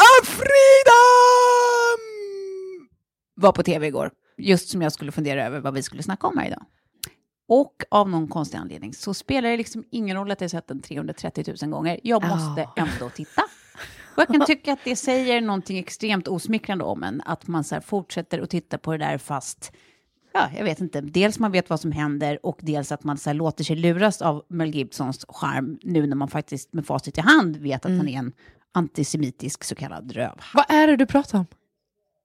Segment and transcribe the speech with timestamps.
[0.00, 1.98] our freedom!
[3.36, 6.38] Var på tv igår, just som jag skulle fundera över vad vi skulle snacka om
[6.38, 6.64] här idag.
[7.48, 10.82] Och av någon konstig anledning så spelar det liksom ingen roll att jag sett den
[10.82, 12.00] 330 000 gånger.
[12.02, 13.42] Jag måste ändå titta.
[14.16, 17.80] Och jag kan tycka att det säger någonting extremt osmickrande om en, att man så
[17.80, 19.72] fortsätter att titta på det där fast,
[20.34, 23.30] ja, jag vet inte, dels man vet vad som händer och dels att man så
[23.30, 27.20] här låter sig luras av Mel Gibsons charm nu när man faktiskt med facit i
[27.20, 28.32] hand vet att han är en
[28.74, 30.40] antisemitisk så kallad röv.
[30.54, 31.46] Vad är det du pratar om?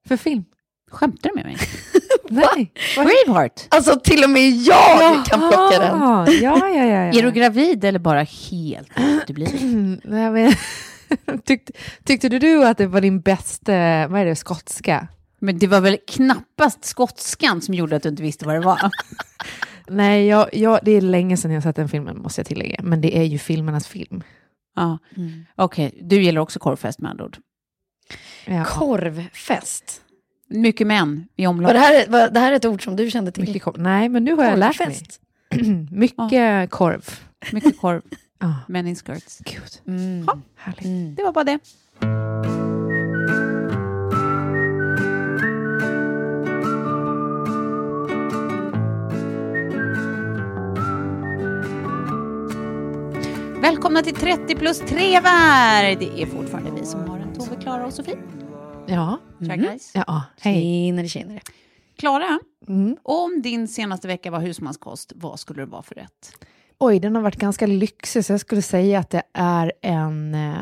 [0.07, 0.45] För film?
[0.91, 1.57] Skämtar du med mig?
[2.29, 2.73] Nej.
[2.95, 3.67] Braveheart!
[3.69, 5.99] Alltså till och med jag kan plocka den.
[5.99, 6.85] Ja, ja, ja.
[6.85, 7.19] ja.
[7.19, 10.01] Är du gravid eller bara helt efterbliven?
[10.03, 10.53] Nej, men,
[11.45, 11.73] tyckte,
[12.03, 15.07] tyckte du, du att det var din bästa, vad är det, skotska?
[15.39, 18.79] Men det var väl knappast skotskan som gjorde att du inte visste vad det var?
[19.87, 22.79] Nej, jag, jag, det är länge sedan jag sett den filmen, måste jag tillägga.
[22.83, 24.23] Men det är ju filmernas film.
[24.79, 24.97] Ja.
[25.55, 27.37] Okej, du gillar också korvfest med andra ord.
[28.45, 28.65] Ja.
[28.65, 30.01] Korvfest.
[30.49, 31.67] Mycket män i omlopp.
[31.69, 33.43] Var det, här, var, det här är ett ord som du kände till?
[33.43, 33.79] Mycket korv.
[33.79, 34.97] Nej, men nu har jag lärt mig.
[35.91, 37.05] Mycket korv.
[37.51, 38.01] Mycket korv.
[38.39, 38.55] Ja.
[38.67, 39.37] Män in skirts.
[39.39, 39.63] Gud,
[39.95, 40.23] Mm.
[40.27, 41.17] Ja, härligt.
[41.17, 41.59] det var bara det.
[53.61, 54.87] Välkomna till 30 plus 3
[55.19, 55.95] var.
[55.99, 58.17] Det är fortfarande vi som har en Tove, Klara och Sofie.
[58.87, 59.17] Ja.
[59.39, 59.91] Guys.
[59.95, 60.23] ja.
[60.41, 60.61] Hej.
[60.87, 61.39] Tjenare, tjenare.
[61.97, 62.97] Klara, Mm.
[63.03, 66.31] om din senaste vecka var husmanskost, vad skulle det vara för rätt?
[66.79, 70.35] Oj, den har varit ganska lyxig, så jag skulle säga att det är en...
[70.35, 70.53] eh,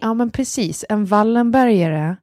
[0.00, 0.84] Ja, men precis.
[0.88, 2.16] En Wallenbergare.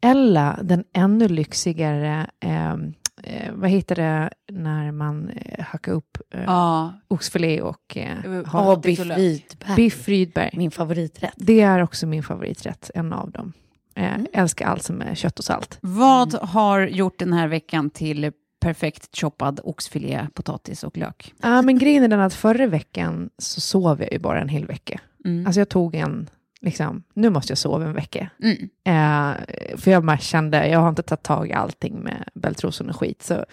[0.00, 2.76] Eller den ännu lyxigare, eh,
[3.22, 8.16] eh, vad heter det när man eh, hackar upp eh, Ja, oxfilé och eh,
[8.52, 9.44] Ja, biff Rydberg.
[9.76, 10.50] biff Rydberg.
[10.52, 11.32] Min favoriträtt.
[11.36, 13.52] Det är också min favoriträtt, en av dem.
[13.94, 15.78] Eh, Älskar allt som är kött och salt.
[15.80, 21.32] Vad har gjort den här veckan till perfekt choppad oxfilé, potatis och lök?
[21.42, 24.66] Ja, men grejen är den att förra veckan så sov jag ju bara en hel
[24.66, 25.00] vecka.
[25.24, 25.46] Mm.
[25.46, 26.30] Alltså jag tog en,
[26.62, 28.30] liksom, nu måste jag sova en vecka.
[28.42, 28.56] Mm.
[28.84, 32.96] Eh, för jag bara kände, jag har inte tagit tag i allting med bältrosen och
[32.96, 33.22] skit.
[33.22, 33.44] Så,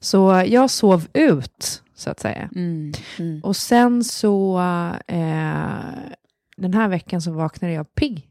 [0.00, 2.48] så jag sov ut, så att säga.
[2.54, 2.92] Mm.
[3.18, 3.40] Mm.
[3.44, 4.58] Och sen så,
[5.06, 5.72] eh,
[6.56, 8.28] den här veckan så vaknade jag pigg.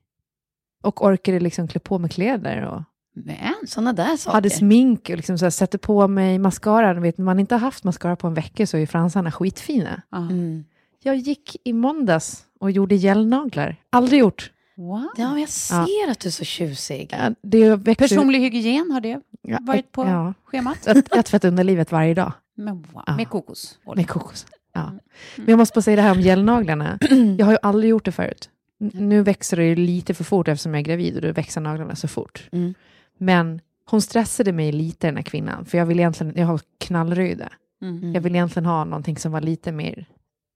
[0.84, 2.82] Och orkade liksom klä på mig kläder och
[3.16, 4.36] Men, Sådana där saker.
[4.36, 6.94] hade smink och liksom så här, sätter på mig mascara.
[6.94, 10.02] Vet, när man inte har haft mascara på en vecka så är fransarna skitfina.
[10.16, 10.66] Mm.
[11.04, 13.76] Jag gick i måndags och gjorde gelnaglar.
[13.90, 14.52] Aldrig gjort.
[14.76, 15.08] Wow.
[15.18, 17.10] Ja, men jag ser att du är så tjusig.
[17.12, 20.78] Ja, Det växer, Personlig hygien, har det ja, varit på Ja, schemat?
[20.86, 22.34] jag jag tvättar underlivet varje dag.
[22.56, 23.04] Men wow.
[23.08, 23.16] Ja.
[23.16, 23.80] Med kokos.
[23.96, 24.46] Med kokos.
[24.74, 24.92] Ja.
[25.36, 27.00] Men jag måste bara säga det här om gelnaglarna.
[27.38, 28.50] Jag har ju aldrig gjort det förut.
[28.82, 31.62] N- Nu växer det ju lite för fort eftersom jag är gravid och då växer
[31.62, 32.50] naglarna så fort.
[32.52, 32.74] Mm.
[33.18, 37.50] Men hon stressade mig lite den här kvinnan, för jag vill egentligen, jag har knallröda.
[37.82, 38.14] Mm.
[38.14, 40.06] Jag vill egentligen ha någonting som var lite mer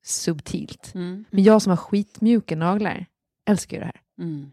[0.04, 0.92] subtilt.
[0.96, 1.26] Mm.
[1.30, 3.06] Men jag som har skitmjuka naglar
[3.50, 4.02] älskar ju det här.
[4.22, 4.52] Mm.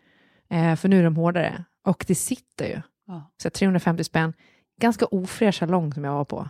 [0.50, 1.64] Eh, för nu är de hårdare.
[1.84, 2.80] Och det sitter ju.
[3.06, 3.30] Ja.
[3.42, 4.32] Så 350 spänn.
[4.80, 6.48] Ganska ofräsch salong som jag var på.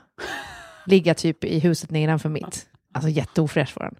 [0.87, 2.67] Ligga typ i huset nedanför mitt.
[2.95, 3.97] Alltså jätteofräsch var den.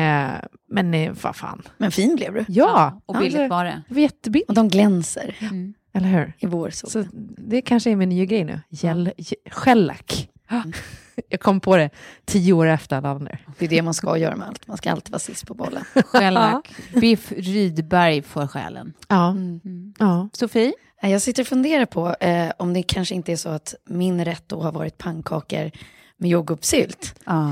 [0.00, 0.30] Eh,
[0.68, 1.62] men eh, vad fan.
[1.76, 2.44] Men fin blev du.
[2.48, 3.82] Ja, Och billigt alltså, var det.
[3.88, 4.48] det var jättebilligt.
[4.48, 5.74] Och de glänser Mm.
[5.94, 6.32] Eller hur?
[6.38, 6.90] i vår sol.
[6.90, 7.04] Så
[7.38, 8.60] det kanske är min nya grej nu.
[8.70, 10.28] Gel, ge- Shellac.
[11.28, 11.90] Jag kom på det
[12.24, 13.38] tio år efter alla andra.
[13.58, 14.66] Det är det man ska göra med allt.
[14.66, 15.84] Man ska alltid vara sist på bollen.
[16.06, 16.64] Shellac.
[16.94, 18.92] Biff Rydberg för själen.
[19.08, 19.30] Ja.
[19.30, 19.94] Mm.
[19.98, 20.28] ja.
[20.32, 20.72] Sofie?
[21.02, 24.44] Jag sitter och funderar på eh, om det kanske inte är så att min rätt
[24.46, 25.70] då har varit pannkakor
[26.16, 27.14] med jordgubbssylt.
[27.24, 27.44] Ja.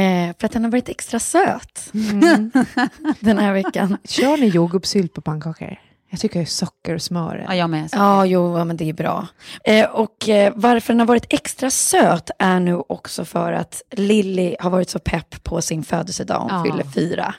[0.00, 1.90] Eh, för att den har varit extra söt
[3.20, 3.96] den här veckan.
[4.04, 5.78] Kör ni jordgubbssylt på pannkakor?
[6.10, 7.44] Jag tycker socker och smör.
[7.48, 7.88] Ja, jag med.
[7.92, 9.26] Ja, jo, ja, men det är bra.
[9.64, 14.56] Eh, och eh, varför den har varit extra söt är nu också för att Lilly
[14.60, 16.38] har varit så pepp på sin födelsedag.
[16.40, 16.64] Hon Ja.
[16.72, 17.34] fyller fyra.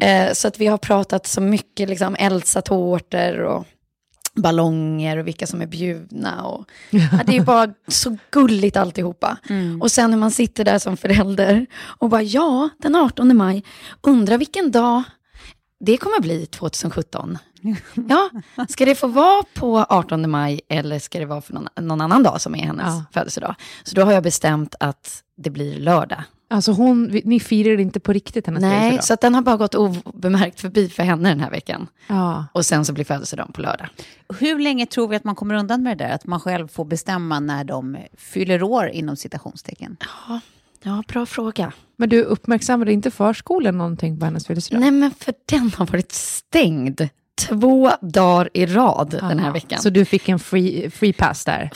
[0.00, 3.64] Eh, så att vi har pratat så mycket liksom Elsa-tårtor och
[4.34, 6.44] ballonger och vilka som är bjudna.
[6.46, 9.36] Och, ja, det är bara så gulligt alltihopa.
[9.80, 11.66] Och sen när man sitter där som förälder
[11.98, 13.64] och bara ja, den 18 maj,
[14.02, 15.02] undrar vilken dag
[15.80, 17.38] det kommer bli 2017.
[18.08, 18.30] Ja,
[18.68, 22.22] ska det få vara på 18 maj eller ska det vara för någon, någon annan
[22.22, 23.04] dag som är hennes Ja.
[23.12, 23.54] födelsedag?
[23.84, 26.22] Så då har jag bestämt att det blir lördag.
[26.50, 29.04] Alltså hon, ni firar inte på riktigt hennes Nej, födelsedag?
[29.04, 31.86] så att den har bara gått obemärkt förbi för henne den här veckan.
[32.06, 32.46] Ja.
[32.52, 33.88] Och sen så blir födelsedagen på lördag.
[34.38, 36.10] Hur länge tror vi att man kommer undan med det där?
[36.14, 39.96] Att man själv får bestämma när de fyller år inom citationstecken?
[40.28, 40.40] Ja,
[40.82, 41.72] ja bra fråga.
[41.96, 44.80] Men du uppmärksammade inte förskolan någonting på hennes födelsedag?
[44.80, 47.08] Nej, men för den har varit stängd
[47.38, 49.78] två dagar i rad den här veckan.
[49.82, 51.70] Så du fick en free, free pass där?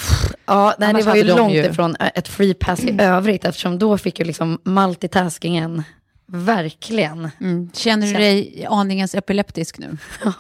[0.47, 3.99] Ja, nej, det var ju långt ju- ifrån ett free pass i övrigt, eftersom då
[3.99, 5.83] fick ju liksom multitaskingen
[6.27, 7.31] verkligen.
[7.41, 7.71] Mm.
[7.75, 9.97] Känner du dig aningens epileptisk nu?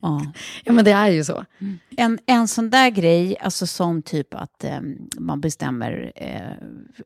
[0.00, 0.32] ja.
[0.64, 1.44] Ja, men det är ju så.
[1.96, 4.80] En, en sån där grej, alltså som typ att eh,
[5.18, 6.52] man bestämmer eh,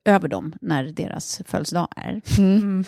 [0.05, 2.23] över dem när deras födelsedag är.
[2.39, 2.85] Mm.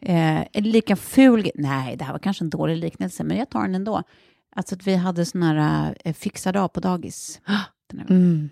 [0.00, 3.62] Eh, en lika ful nej det här var kanske en dålig liknelse, men jag tar
[3.62, 4.02] den ändå.
[4.56, 7.40] Alltså att vi hade sån här eh, fixa dag på dagis.
[7.90, 8.48] Den här Mm.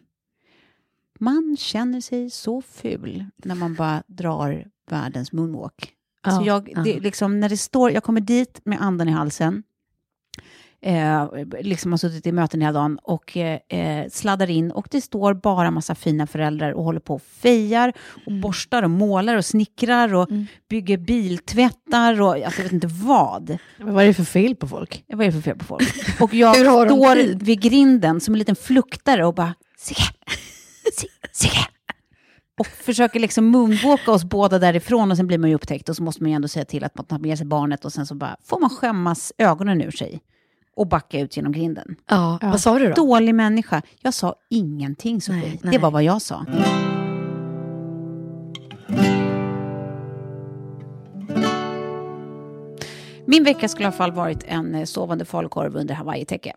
[1.21, 5.93] Man känner sig så ful när man bara drar världens moonwalk.
[6.23, 9.63] Alltså Ja, jag, det, liksom, när det står, jag kommer dit med andan i halsen,
[10.83, 11.29] eh,
[11.61, 15.35] liksom har suttit i möten hela dagen och eh, eh, sladdar in och det står
[15.35, 17.93] bara massa fina föräldrar och håller på och fejar
[18.27, 20.29] och borstar och målar och snickrar och
[20.71, 23.59] bygger biltvättar och alltså, jag vet inte vad.
[23.79, 25.05] Men Vad är det för fel på folk?
[25.09, 26.21] Vad är det för fel på folk?
[26.21, 30.03] Och jag står vid grinden som en liten fluktare och bara Sigge,
[30.97, 31.67] Sigge, Sigge.
[32.59, 36.03] Och försöker liksom moonwalka oss båda därifrån och sen blir man ju upptäckt och så
[36.03, 38.15] måste man ju ändå säga till att man tar med sig barnet och sen så
[38.15, 40.21] bara får man skämmas ögonen ur sig
[40.79, 41.97] och backa ut genom grinden.
[42.11, 42.95] Ja, vad sa du då?
[42.95, 43.83] Dålig människa.
[44.03, 45.41] Jag sa ingenting Sofie.
[45.41, 45.79] Nej, Det nej.
[45.79, 46.45] var vad jag sa.
[53.31, 56.53] Min vecka skulle i alla fall varit en eh, sovande falukorv under hawaiitäcke.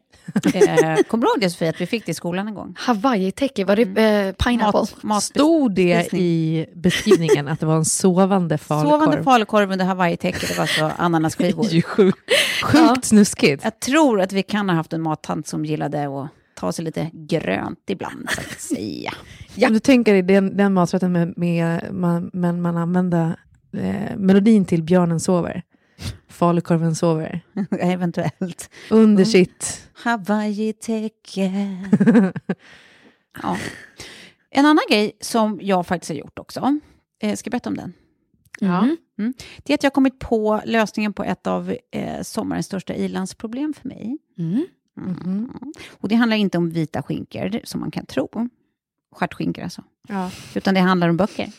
[0.53, 2.75] eh, kommer du ihåg det Sofie, att vi fick det i skolan en gång?
[2.77, 4.79] Hawaii-täcke, var det eh, pineapple?
[4.79, 9.00] Mat, mat, Stod det i beskrivningen att det var en sovande falukorv?
[9.00, 11.81] Sovande falukorv under hawaiitäcke, det var så ananasskivor.
[11.81, 12.19] Sjukt,
[12.63, 13.63] sjukt snuskigt.
[13.63, 17.10] Jag tror att vi kan ha haft en mattant som gillade att ta sig lite
[17.13, 19.13] grönt ibland, så att säga.
[19.67, 23.36] Om du tänker dig den, den maträtten med, med man, men man använde
[23.77, 25.63] eh, melodin till Björnen sover.
[26.31, 27.41] Falukorven sover.
[27.79, 28.69] Eventuellt.
[28.89, 29.89] Under sitt...
[29.93, 31.77] Hawaii-täcke.
[33.43, 33.57] ja.
[34.50, 36.79] En annan grej som jag faktiskt har gjort också,
[37.21, 37.93] eh, ska jag berätta om den?
[38.59, 38.88] Ja.
[39.19, 39.33] Mm.
[39.63, 43.73] Det är att jag har kommit på lösningen på ett av eh, sommarens största ilandsproblem
[43.73, 44.17] för mig.
[44.38, 44.65] Mm.
[44.97, 45.53] Mm.
[45.91, 48.50] Och det handlar inte om vita skinkor, som man kan tro.
[49.11, 49.83] Stjärtskinkor alltså.
[50.07, 50.31] Ja.
[50.55, 51.51] Utan det handlar om böcker.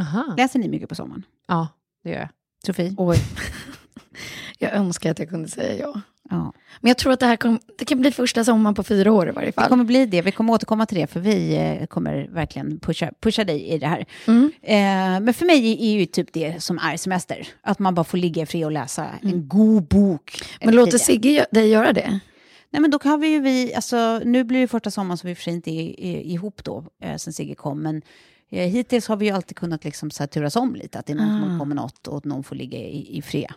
[0.00, 0.34] Aha.
[0.36, 1.24] Läser ni mycket på sommaren?
[1.48, 1.68] ja,
[2.04, 2.28] det gör jag.
[2.66, 2.94] Sofie?
[2.96, 3.16] Oj.
[4.58, 6.00] Jag önskar att jag kunde säga ja.
[6.30, 6.52] Ja.
[6.80, 9.28] Men jag tror att det här kom, det kan bli första sommaren på fyra år
[9.28, 9.68] i varje Det fall.
[9.68, 10.22] kommer bli det.
[10.22, 13.86] Vi kommer återkomma till det, för vi eh, kommer verkligen pusha, pusha dig i det
[13.86, 14.06] här.
[14.26, 14.52] Mm.
[14.62, 17.48] Eh, men för mig är ju typ det som är semester.
[17.60, 20.42] Att man bara får ligga i fred och läsa en god bok.
[20.60, 20.98] Men låter.
[20.98, 22.20] Sigge dig göra det?
[22.70, 25.34] Nej, men då kan vi ju vi, alltså nu blir det första sommaren som vi
[25.34, 28.02] för sig inte är, är ihop då, eh, sen Sigge kom, men
[28.50, 31.12] eh, hittills har vi ju alltid kunnat liksom så här turas om lite, att det
[31.12, 33.52] är någon som har kommit något och att någon får ligga i, i fred.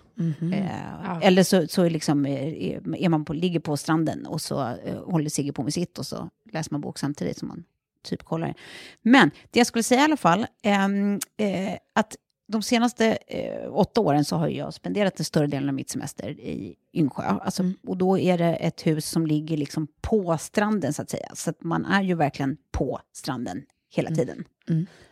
[0.54, 4.62] Eh, Eller så, så är, liksom, eh, är man på, ligger på stranden och så
[4.86, 7.64] eh, håller Sigge på med sitt och så läser man bok samtidigt som man
[8.04, 8.54] typ kollar det.
[9.02, 12.16] Men det jag skulle säga i alla fall, ehm, eh, att
[12.48, 16.30] de senaste eh, åtta åren så har jag spenderat den större delen av mitt semester
[16.30, 17.24] i Yngsjö.
[17.24, 21.32] Alltså, Och då är det ett hus som ligger liksom på stranden så att säga.
[21.36, 23.64] Så att man är ju verkligen på stranden
[23.96, 24.44] hela tiden.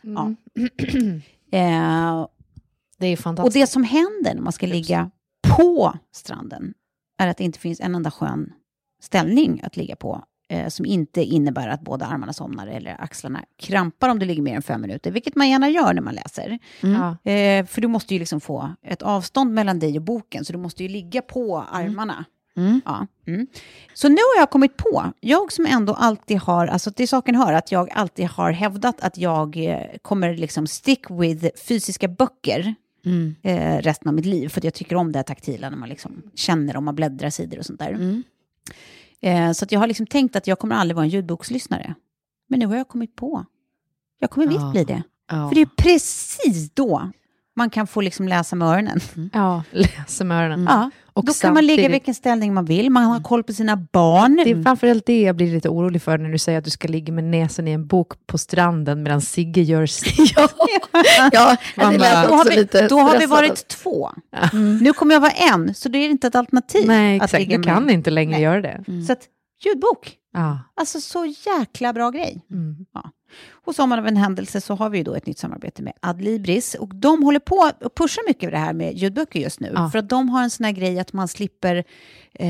[0.01, 0.33] Ja.
[1.51, 2.27] Eh,
[2.97, 3.53] Det är och fantastiskt.
[3.53, 5.11] det som händer när man ska ligga
[5.57, 6.73] på stranden
[7.17, 8.53] är att det inte finns en enda skön
[9.01, 14.09] ställning att ligga på eh, som inte innebär att båda armarna somnar eller axlarna krampar
[14.09, 16.59] om du ligger mer än fem minuter, vilket man gärna gör när man läser.
[16.81, 17.31] Ja.
[17.31, 20.59] Eh, för du måste ju liksom få ett avstånd mellan dig och boken, så du
[20.59, 22.25] måste ju ligga på armarna.
[22.85, 23.07] Ja.
[23.27, 23.47] Mm.
[23.93, 27.53] Så nu har jag kommit på, jag som ändå alltid har, alltså till saken hör
[27.53, 32.75] att jag alltid har hävdat att jag eh, kommer liksom stick with fysiska böcker
[33.41, 36.21] eh, resten av mitt liv, för jag tycker om det här taktila när man liksom
[36.35, 38.21] känner om man bläddrar sidor och sånt där.
[39.21, 41.93] Eh, så jag har liksom tänkt att jag kommer aldrig vara en ljudbokslyssnare.
[42.49, 43.45] Men nu har jag kommit på,
[44.19, 44.71] jag kommer visst Ja.
[44.71, 45.03] bli det.
[45.31, 45.47] Ja.
[45.49, 47.11] För det är precis då
[47.55, 48.99] man kan få liksom läsa med öronen.
[49.33, 50.65] Ja, läser med öronen.
[50.69, 50.91] Ja.
[51.19, 53.75] Och då kan man ligga i vilken ställning man vill, man har koll på sina
[53.77, 54.35] barn.
[54.45, 56.87] Det är framförallt det jag blir lite orolig för när du säger att du ska
[56.87, 60.31] ligga med näsan i en bok på stranden medan Sigge gör sitt.
[60.35, 60.47] ja,
[61.31, 64.09] ja Man det bara- lät då har också vi, lite då har vi varit två.
[64.81, 66.87] Nu kommer jag vara en, så det är inte ett alternativ.
[66.87, 67.39] Nej, att exakt.
[67.41, 68.41] ligga Du kan inte längre Nej.
[68.41, 68.83] göra det.
[69.07, 69.21] Så att,
[69.65, 70.59] ljudbok, Ja.
[70.75, 72.41] alltså så jäkla bra grej.
[72.51, 72.75] Mm.
[72.93, 73.11] Ja.
[73.51, 76.75] Och som av en händelse så har vi ju då ett nytt samarbete med Adlibris.
[76.75, 79.71] Och de håller på och pushar mycket med det här med ljudböcker just nu.
[79.73, 79.89] Ja.
[79.89, 81.83] För att de har en sån här grej att man slipper,
[82.33, 82.49] eh,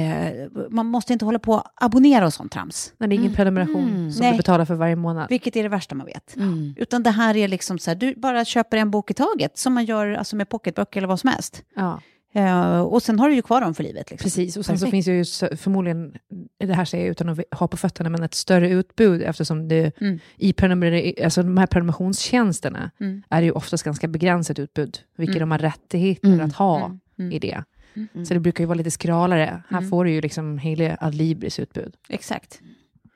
[0.70, 2.94] man måste inte hålla på och abonnera och sånt trams.
[2.98, 4.32] När det är ingen prenumeration som Nej.
[4.32, 5.30] du betalar för varje månad.
[5.30, 6.36] Vilket är det värsta man vet.
[6.36, 6.74] Mm.
[6.78, 9.74] Utan det här är liksom så här, du bara köper en bok i taget, som
[9.74, 11.64] man gör alltså med pocketböcker eller vad som helst.
[11.76, 12.02] Ja,
[12.34, 14.12] Eh, och sen har du ju kvar dem för livet.
[14.12, 14.26] Liksom.
[14.26, 14.58] precis.
[14.58, 14.92] Och sen så Perfekt.
[14.92, 16.14] finns det ju så- förmodligen,
[16.60, 20.02] det här säger jag utan att ha på fötterna, men ett större utbud eftersom det
[20.02, 20.20] Mm.
[20.38, 23.24] i prenumer- alltså de här prenumerationstjänsterna Mm.
[23.30, 25.40] är det ju oftast ganska begränsat utbud, vilka Mm.
[25.40, 26.46] de har rättigheter Mm.
[26.46, 27.00] att ha Mm.
[27.20, 27.32] Mm.
[27.32, 27.64] i det.
[27.94, 28.26] Mm.
[28.26, 29.64] Så det brukar ju vara lite skralare.
[29.70, 31.96] Här får du ju liksom hela Adlibris utbud.
[32.10, 32.62] Exakt.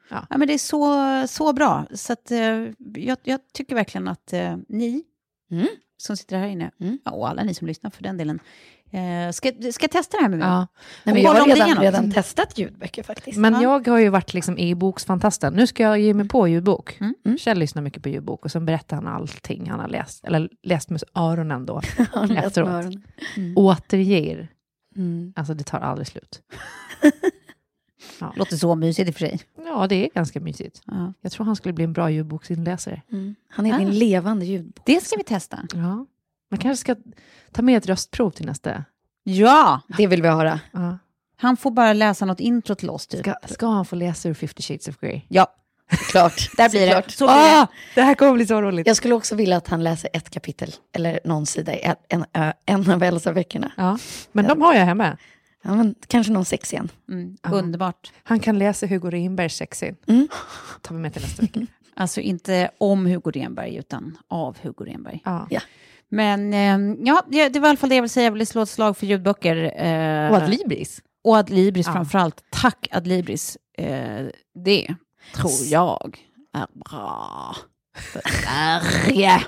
[0.10, 0.25] Ja.
[0.29, 0.38] Ja.
[0.38, 1.86] men det är så, så bra.
[1.93, 5.03] Så att, eh, jag, jag tycker verkligen att eh, ni
[5.51, 5.67] Mm.
[5.98, 6.98] som sitter här inne, Mm.
[7.05, 8.39] ja, och alla ni som lyssnar för den delen,
[8.93, 10.47] eh, ska, ska testa det här med mig.
[10.47, 10.67] Ja.
[11.03, 13.38] Nej, men jag har redan, redan testat ljudböcker faktiskt.
[13.38, 13.62] Men Ja.
[13.62, 15.53] jag har ju varit liksom e-boksfantasten.
[15.53, 16.97] Nu ska jag ge mig på ljudbok.
[17.00, 17.15] Mm.
[17.25, 17.38] Mm.
[17.38, 20.89] Kjell lyssnar mycket på ljudbok och sen berättar han allting han har läst, eller läst
[20.89, 21.81] med öronen då,
[22.13, 22.69] Jag efteråt.
[22.69, 23.03] med öronen.
[23.55, 24.47] återger.
[24.95, 25.33] Mm.
[25.35, 26.41] Alltså det tar aldrig slut.
[28.35, 29.39] Låter så mysigt i och för sig.
[29.65, 30.81] Ja, det är ganska mysigt.
[30.85, 31.13] Ja.
[31.21, 33.01] Jag tror han skulle bli en bra ljudboksinläsare.
[33.12, 33.35] Mm.
[33.50, 33.77] Han är Ah.
[33.77, 34.85] din levande ljudbok.
[34.85, 35.59] Det ska vi testa.
[35.73, 36.05] Ja.
[36.51, 36.95] Man kanske ska
[37.51, 38.83] ta med ett röstprov till nästa.
[39.23, 39.81] Ja!
[39.97, 40.59] Det vill vi höra.
[40.71, 40.97] Ja.
[41.38, 43.19] Han får bara läsa något intro till oss, typ.
[43.19, 45.21] Ska, ska han få läsa ur 50 shades of Grey?
[45.27, 45.47] Ja,
[45.89, 46.50] Klart.
[46.57, 47.12] där blir det.
[47.12, 47.62] Så blir det.
[47.62, 48.88] Ah, det här kommer bli så roligt.
[48.88, 52.53] Jag skulle också vilja att han läser ett kapitel, eller någon sida i en, en,
[52.65, 53.71] en av Elsa-böckerna.
[53.77, 53.97] Ja.
[54.31, 55.17] Men de har jag hemma.
[55.62, 56.89] Ja, men kanske någon sex igen.
[57.09, 57.50] Mm, Ja.
[57.50, 58.12] underbart.
[58.23, 59.91] Han kan läsa Hugo Renbergs Sexy.
[60.07, 60.27] Mm.
[60.81, 61.59] tar vi med till nästa vecka.
[61.95, 65.21] Alltså inte om Hugo Renberg, utan av Hugo Renberg.
[65.25, 65.47] Ja.
[65.50, 65.62] Ja.
[66.10, 68.24] Men eh, ja, det var i alla fall det jag vill säga.
[68.25, 69.55] Jag vill slå ett slag för ljudböcker.
[69.86, 71.01] Eh, Och Adlibris.
[71.24, 71.93] och Adlibris Ja.
[71.93, 72.43] framförallt.
[72.50, 73.57] Tack Adlibris.
[73.77, 74.25] Eh,
[74.63, 74.95] det
[75.36, 76.17] tror jag
[76.53, 77.55] är bra
[77.95, 79.41] för Sverige.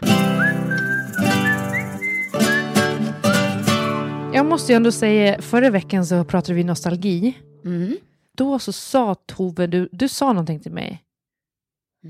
[4.33, 7.37] Jag måste ju ändå säga, förra veckan så pratade vi nostalgi.
[7.65, 7.97] Mm.
[8.37, 11.03] Då så sa Tove, du, du sa någonting till mig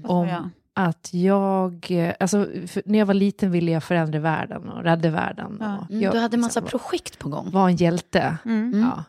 [0.04, 0.50] om Ja.
[0.77, 2.48] Att jag, eh, alltså
[2.86, 5.58] när jag var liten ville jag förändra världen och rädda världen.
[5.60, 5.77] Ja.
[5.77, 7.51] Och Mm, jag du hade massa liksom projekt på gång.
[7.51, 8.38] var en hjälte.
[8.46, 8.74] Mm.
[8.74, 8.79] Mm.
[8.89, 9.03] Ja.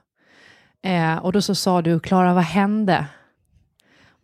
[0.91, 3.07] Eh, och då så sa du, Klara, vad hände?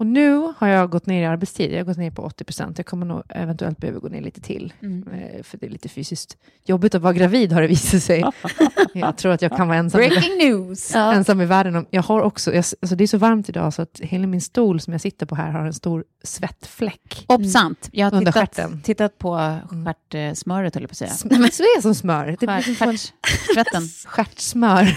[0.02, 2.78] Och nu har jag gått ner i arbetstid, jag har gått ner på 80 procent.
[2.78, 4.72] Jag kommer nog eventuellt behöva gå ner lite till.
[4.82, 5.08] Mm.
[5.12, 8.24] Eh, för det är lite fysiskt jobbigt att vara gravid har det visat sig.
[8.94, 10.90] jag tror att jag kan vara ensam, i, Breaking news!
[10.94, 11.12] Ja.
[11.14, 11.86] ensam i världen.
[11.90, 14.80] Jag har också, jag, alltså det är så varmt idag så att hela min stol
[14.80, 17.24] som jag sitter på här har en stor svettfläck.
[17.28, 17.88] Obsant.
[17.92, 21.12] Jag har Under tittat, tittat på stjärtsmöret, höll jag på att säga.
[21.24, 22.26] Nej, men så är det som smör.
[22.26, 23.82] Det blir Stjärt- som som en Stjärtsvetten.
[24.06, 24.96] stjärtsmör.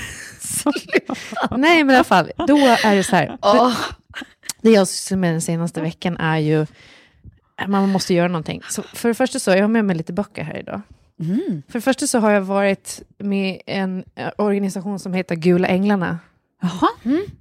[1.57, 3.38] Nej, men i alla fall, då är det så här.
[3.41, 3.74] Åh,
[4.65, 6.65] Det jag sysslar med den senaste veckan är ju
[7.67, 8.62] man måste göra någonting.
[8.69, 10.81] Så för det första så har jag med mig lite böcker här idag.
[11.19, 11.63] Mm.
[11.67, 16.19] För det första så har jag varit med en eh, organisation som heter Gula Änglarna.
[16.62, 16.89] Jaha.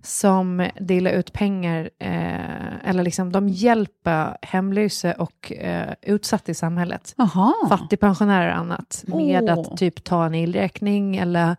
[0.02, 7.14] Som delar ut pengar, eh, eller liksom de hjälper hemlösa och eh, utsatta i samhället.
[7.16, 7.52] Jaha.
[7.69, 9.04] Fattigpensionärer och annat.
[9.07, 9.52] Med Åh.
[9.52, 11.57] att typ ta en elräkning eller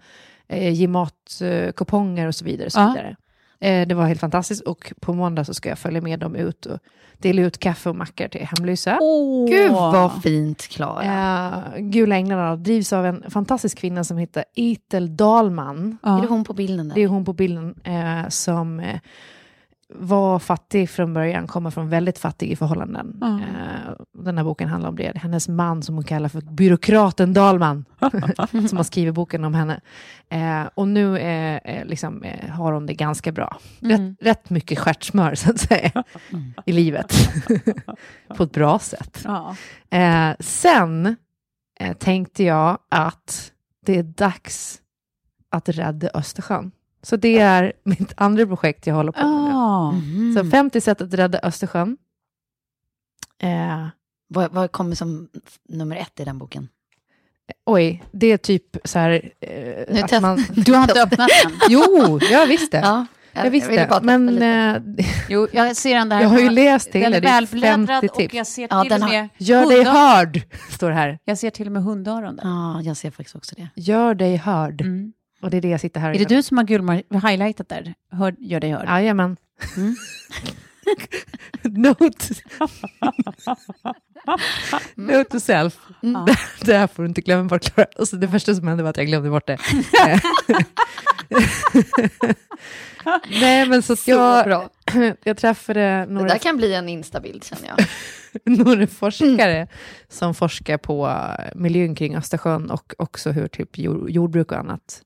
[0.48, 2.66] eh, ge matkuponger och så vidare.
[2.66, 3.16] Och så Ja.
[3.60, 6.66] Eh, det var helt fantastiskt och på måndag så ska jag följa med dem ut
[6.66, 6.80] och
[7.18, 8.98] dela ut kaffe och mackor till hemlösa.
[9.02, 9.50] Åh.
[9.50, 11.04] Gud vad fint Klara.
[11.04, 15.98] Eh, Gula Änglarna drivs av en fantastisk kvinna som heter Itel Dahlman.
[16.04, 16.96] Är det hon på bilden där?
[16.96, 19.00] Det är hon på bilden eh, som eh,
[19.94, 23.20] var fattig från början, kommer från väldigt fattiga förhållanden.
[23.24, 23.42] Mm.
[24.14, 25.18] Den här boken handlar om det.
[25.18, 27.86] Hennes man som hon kallar för byråkraten Dahlman,
[28.70, 29.82] som har skrivit boken om henne.
[30.30, 33.58] Eh, och nu eh, eh, liksom, har hon det ganska bra.
[33.80, 36.04] Rätt, rätt mycket stjärtsmör, så att säga,
[36.66, 37.14] i livet.
[38.38, 39.26] på ett bra sätt.
[39.26, 39.56] Ja.
[40.40, 41.16] Sen
[42.00, 43.52] tänkte jag att
[43.86, 44.82] det är dags
[45.50, 46.72] att rädda Östersjön.
[47.06, 49.50] Så det är mitt andra projekt jag håller på med nu.
[49.56, 49.92] Ah.
[49.92, 50.36] Mhm.
[50.38, 51.98] Så 50 sätt att rädda Östersjön.
[53.42, 53.88] Eh,
[54.28, 55.30] Vad, vad kommer som
[55.70, 56.68] nummer ett i den boken?
[57.66, 59.32] oj, det är typ så här...
[59.42, 59.50] Eh,
[59.94, 61.52] Nu att man, Du har inte öppnat den?
[61.70, 62.78] jo, jag visste.
[62.78, 63.70] Ja, jag visste.
[63.70, 64.42] ville bara testa men
[64.98, 66.22] eh, Jo, jag ser den där.
[66.22, 69.04] jag har ju läst Den hela, är välbläddrad 50 och jag ser Ja, till den
[69.04, 71.20] och har- med Gör dig hörd, står det här.
[71.26, 72.44] Jag ser till och med hundöron där.
[72.44, 73.68] Ja, jag ser faktiskt också det.
[73.76, 74.82] Gör dig hörd.
[74.82, 75.14] Mm.
[75.42, 77.70] Och det är det jag sitter här och Är det du som har gulmar- highlightat
[77.70, 77.94] där?
[78.12, 78.86] Hör, gör dig hörd.
[78.88, 79.38] Jajamän.
[79.78, 79.96] Mm.
[81.82, 82.34] Note.
[84.96, 85.78] Note to self.
[86.04, 86.26] Mm.
[86.66, 87.88] Det här får du inte glömma bort, Klara.
[87.98, 89.58] Och så det första som hände var att jag glömde bort det.
[93.42, 94.70] Nej, men så Så jag, bra.
[95.24, 97.78] jag träffade Det några, där kan bli en instabild känner jag.
[98.66, 99.68] några forskare
[100.10, 101.22] som forskar på
[101.56, 105.02] miljön kring Östersjön och också hur typ jord- jordbruk och annat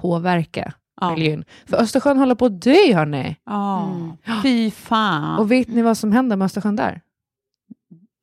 [0.00, 1.14] påverkar Ja.
[1.14, 1.44] miljön.
[1.66, 3.36] För Östersjön håller på att dö, hörni.
[3.44, 3.84] Ja.
[3.90, 4.42] Mm.
[4.42, 5.38] Fy fan.
[5.38, 7.00] Och vet ni vad som händer med Östersjön där?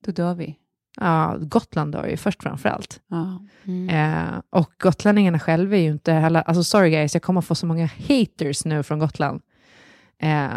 [0.06, 0.56] Då dör vi.
[1.00, 3.00] Ja, Gotland dör ju först framför allt.
[3.08, 3.40] Ja.
[3.66, 3.90] Mm.
[3.90, 7.66] Eh, och gotlänningarna själva är ju inte heller, alltså sorry guys, jag kommer få så
[7.66, 9.42] många haters nu från Gotland.
[10.18, 10.50] Eh,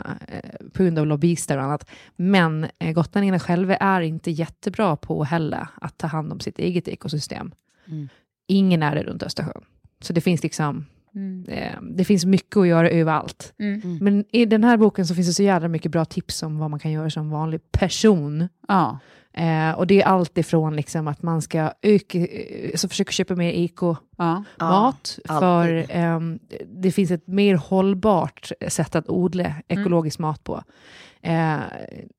[0.72, 1.90] på grund av lobbyister och annat.
[2.16, 6.88] Men eh, gotlänningarna själva är inte jättebra på heller att ta hand om sitt eget
[6.88, 7.52] ekosystem.
[7.86, 8.08] Mm.
[8.46, 9.64] Ingen är det runt Östersjön.
[10.00, 11.44] Så det finns liksom, Mm.
[11.48, 13.54] eh, det finns mycket att göra överallt.
[13.58, 13.98] Mm.
[14.00, 16.70] Men i den här boken så finns det så jävla mycket bra tips om vad
[16.70, 18.48] man kan göra som vanlig person.
[18.68, 18.98] Ja.
[19.32, 23.34] Eh, och det är allt ifrån liksom att man ska öka, eh, så försöka köpa
[23.34, 24.44] mer eko Ja.
[25.40, 30.62] För ehm, det finns ett mer hållbart sätt att odla ekologisk mat på.
[31.22, 31.56] Eh,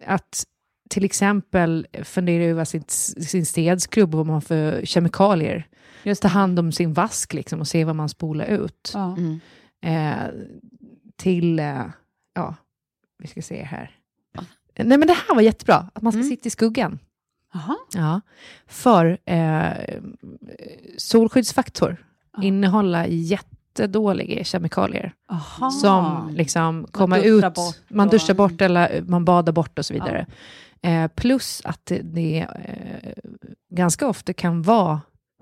[0.05, 0.43] att
[0.89, 2.83] till exempel fundera över sin,
[3.27, 5.67] sin städskrubb och vad man har för kemikalier.
[6.03, 8.91] Just Ta hand om sin vask liksom, och se vad man spolar ut.
[8.93, 9.15] Ja.
[9.17, 9.39] Mm.
[9.81, 10.29] Eh,
[11.15, 11.85] till, eh,
[12.35, 12.55] ja,
[13.19, 13.95] vi ska se här.
[14.83, 16.29] Nej men det här var jättebra, att man ska Mm.
[16.29, 16.99] sitta i skuggan.
[17.53, 17.75] Jaha.
[17.93, 18.21] Ja,
[18.67, 19.71] för eh,
[20.97, 21.97] solskyddsfaktor
[22.37, 22.43] Ja.
[22.43, 25.71] innehåller jättedåliga kemikalier Aha.
[25.71, 30.25] som liksom kommer ut, bort man duschar bort eller man badar bort och så vidare.
[30.81, 33.13] Eh, plus att det, det eh,
[33.69, 35.01] ganska ofta kan vara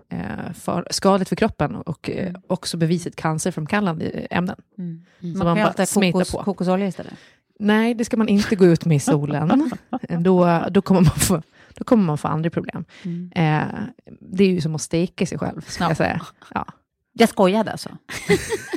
[0.10, 2.42] eh, för, skadligt för kroppen och eh, Mm.
[2.48, 4.56] också bevisat cancerframkallande ämnen.
[4.78, 5.06] Mm.
[5.22, 5.34] Mm.
[5.36, 6.44] Så Man, man kan äta smeta kokos, på.
[6.44, 7.14] kokosolja istället.
[7.60, 9.72] Nej, det ska man inte gå ut med i solen.
[10.20, 11.42] då, då, kommer man få,
[11.74, 12.86] då kommer man få andra problem.
[13.04, 13.32] Mm.
[13.36, 13.68] Eh,
[14.22, 15.90] det är ju som att steka sig själv, ska Ja.
[15.90, 16.22] jag säga.
[16.54, 16.66] Ja.
[17.14, 17.90] Jag skojade alltså.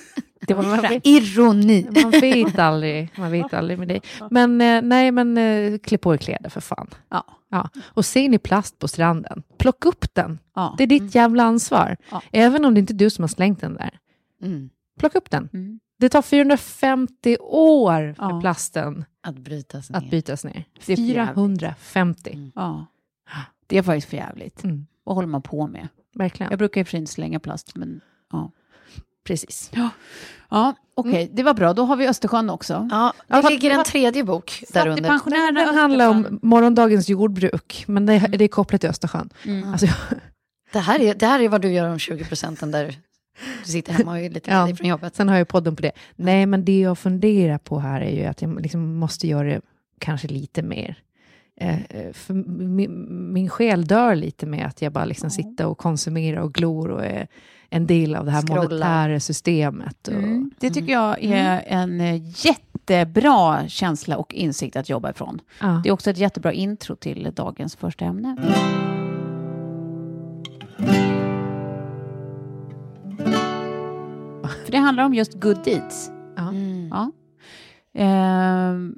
[0.50, 0.92] Det var Man fräckt.
[0.92, 1.86] vet, Ironi.
[2.02, 4.00] man vet aldrig, man vet aldrig med det.
[4.30, 6.90] Men eh, nej, men eh, klä på er kläder för fan.
[7.08, 7.24] Ja.
[7.50, 7.68] Ja.
[7.84, 10.38] Och ser ni plast på stranden, plocka upp den.
[10.54, 10.74] Ja.
[10.78, 11.96] Det är ditt jävla ansvar.
[12.10, 12.22] Ja.
[12.32, 13.98] Även om det inte är du som har slängt den där.
[14.42, 14.70] Mm.
[14.98, 15.48] Plocka upp den.
[15.52, 15.80] Mm.
[15.98, 18.40] Det tar 450 år för Ja.
[18.40, 19.98] plasten Att brytas ner.
[19.98, 20.64] att bytas ner.
[20.86, 21.34] Det är för jävligt.
[21.34, 22.30] 450.
[22.32, 22.52] Mm.
[22.54, 22.86] Ja.
[23.66, 24.64] Det är faktiskt för jävligt.
[24.64, 24.86] Mm.
[25.04, 25.88] Vad håller man på med?
[26.14, 26.50] Verkligen.
[26.50, 28.00] Jag brukar i och för sig inte slänga plast, men
[28.32, 28.50] ja.
[29.30, 29.70] Precis.
[30.50, 31.72] Ja, okej, det var bra.
[31.72, 32.88] Då har vi Östersjön också.
[32.90, 35.52] Ja, det Ja, ligger en tredje bok där under.
[35.66, 39.30] Den handlar om morgondagens jordbruk, men det, det är kopplat till Östersjön.
[39.46, 39.72] Mm.
[39.72, 39.86] Alltså,
[40.72, 42.92] Det här, är, det här är vad du gör om 20 procenten där du
[43.64, 44.76] sitter hemma och är lite Ja.
[44.76, 45.16] från jobbet.
[45.16, 45.92] sen har jag podden på det.
[46.16, 49.60] Nej, men det jag funderar på här är ju att jag liksom måste göra det
[49.98, 50.98] kanske lite mer.
[51.60, 55.78] Eh, eh, för min, min själ dör lite med att jag bara liksom sitter och
[55.78, 57.26] konsumerar och glor och är
[57.70, 58.62] en del av det här Scrollar.
[58.62, 60.08] monetära systemet.
[60.08, 60.50] Och, Mm.
[60.58, 65.40] Det tycker jag är en eh, jättebra känsla och insikt att jobba ifrån.
[65.60, 65.80] ja.
[65.82, 68.36] Det är också ett jättebra intro till dagens första ämne.
[74.64, 76.10] För det handlar om just good deeds.
[76.36, 76.48] Ja.
[76.48, 76.88] Mm.
[76.90, 77.10] Ja.
[77.94, 78.94] Ehm,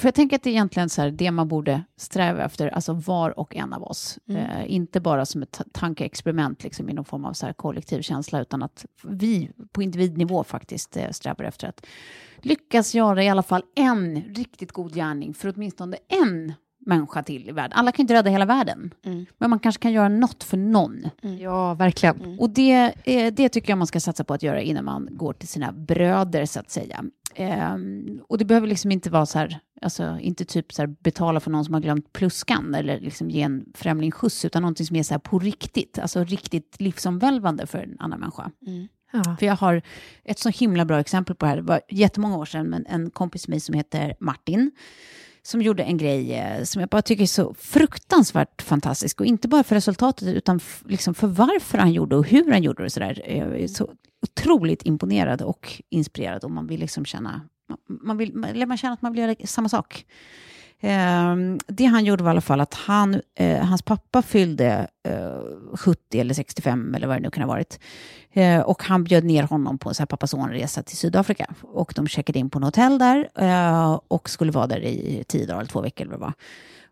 [0.00, 2.92] för jag tänker att det är egentligen så här, det man borde sträva efter, alltså
[2.92, 4.18] var och en av oss.
[4.28, 8.02] Eh, inte bara som ett ta- tankeexperiment liksom, i någon form av så här kollektiv
[8.02, 11.86] känsla, utan att vi på individnivå faktiskt eh, strävar efter att
[12.42, 16.52] lyckas göra i alla fall en riktigt god gärning för åtminstone en
[16.86, 17.78] människa till i världen.
[17.78, 18.94] Alla kan inte rädda hela världen,
[19.38, 21.08] men man kanske kan göra något för någon.
[21.40, 22.38] Ja, verkligen.
[22.40, 25.32] Och det, eh, det tycker jag man ska satsa på att göra innan man går
[25.32, 27.04] till sina bröder, så att säga.
[27.36, 31.40] Ehm, och det behöver liksom inte vara så här, alltså inte typ så här betala
[31.40, 34.96] för någon som har glömt pluskan eller liksom ge en främling skjuts, utan någonting som
[34.96, 38.50] är så här på riktigt, alltså riktigt livsomvälvande för en annan människa.
[39.12, 39.36] Ja.
[39.38, 39.82] För jag har
[40.24, 41.56] ett så himla bra exempel på det här.
[41.56, 44.70] Det var jättemånga år sedan, men en kompis till mig som heter Martin,
[45.46, 49.20] som gjorde en grej eh, som jag bara tycker är så fruktansvärt fantastisk.
[49.20, 52.82] Och inte bara för resultatet, utan liksom för varför han gjorde och hur han gjorde
[52.82, 52.90] det.
[52.90, 53.22] Så där.
[53.24, 53.90] Eh, jag är så
[54.22, 56.44] otroligt imponerad och inspirerad.
[56.44, 57.40] Och man vill liksom känna,
[57.88, 60.06] man, vill, man, man känner att man vill göra samma sak.
[60.80, 65.76] Ehm, det han gjorde var i alla fall att han, eh, hans pappa fyllde eh,
[65.76, 67.80] 70 eller 65 eller vad det nu kan ha varit.
[68.32, 71.54] Eh, och han bjöd ner honom på en pappa son-resa till Sydafrika.
[71.62, 75.46] Och de checkade in på en hotell där eh, och skulle vara där i tio
[75.46, 76.32] dagar eller två veckor eller vad.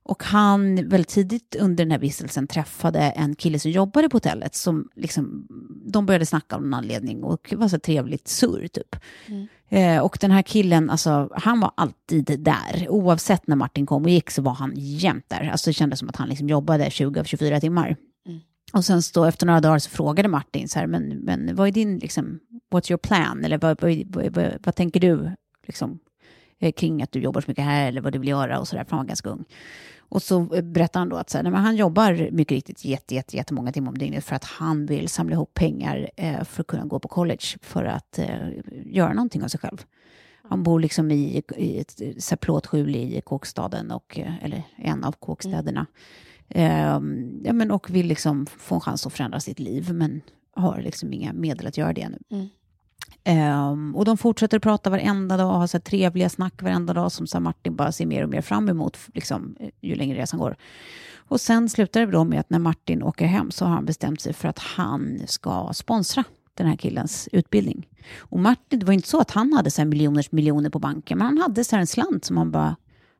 [0.06, 4.54] Och han väldigt tidigt under den här vistelsen träffade en kille som jobbade på hotellet.
[4.54, 5.46] Som liksom,
[5.86, 8.96] de började snacka av någon anledning och det var så trevligt surr typ.
[9.26, 9.46] Mm.
[9.68, 12.86] Eh, och den här killen, alltså, han var alltid där.
[12.88, 15.48] Oavsett när Martin kom och gick så var han jämt där.
[15.50, 17.96] Alltså, det kändes som att han liksom jobbade 20 av 24 timmar.
[18.74, 21.72] Och sen så efter några dagar så frågade Martin så här, men, men vad är
[21.72, 22.40] din, liksom,
[22.74, 23.44] what's your plan?
[23.44, 25.30] Eller vad, vad, vad, vad, vad tänker du
[25.66, 25.98] liksom,
[26.60, 28.76] eh, kring att du jobbar så mycket här eller vad du vill göra och så
[28.76, 29.44] där, för han var ganska ung.
[30.08, 33.14] Och så berättar han då att så här, nej, men han jobbar mycket riktigt jätte,
[33.14, 36.66] jätte, jättemånga timmar om dygnet för att han vill samla ihop pengar eh, för att
[36.66, 38.48] kunna gå på college för att eh,
[38.84, 39.84] göra någonting av sig själv.
[40.48, 45.86] Han bor liksom i, i ett plåtskjul i kåkstaden, och, eh, eller en av kåkstäderna.
[46.48, 50.20] Ehm, ja, men, och vill liksom få en chans att förändra sitt liv, men
[50.56, 52.18] har liksom inga medel att göra det nu.
[53.24, 57.26] Ehm, och de fortsätter prata varenda dag och ha så trevliga snack varenda dag som
[57.26, 60.56] så Martin bara ser mer och mer fram emot liksom, eh, ju längre resan går.
[61.16, 64.20] Och sen slutar det då med att när Martin åker hem så har han bestämt
[64.20, 67.88] sig för att han ska sponsra den här killens utbildning.
[68.18, 71.18] Och Martin, det var inte så att han hade så här miljoners miljoner på banken,
[71.18, 72.76] men han hade så här en slant som han bara,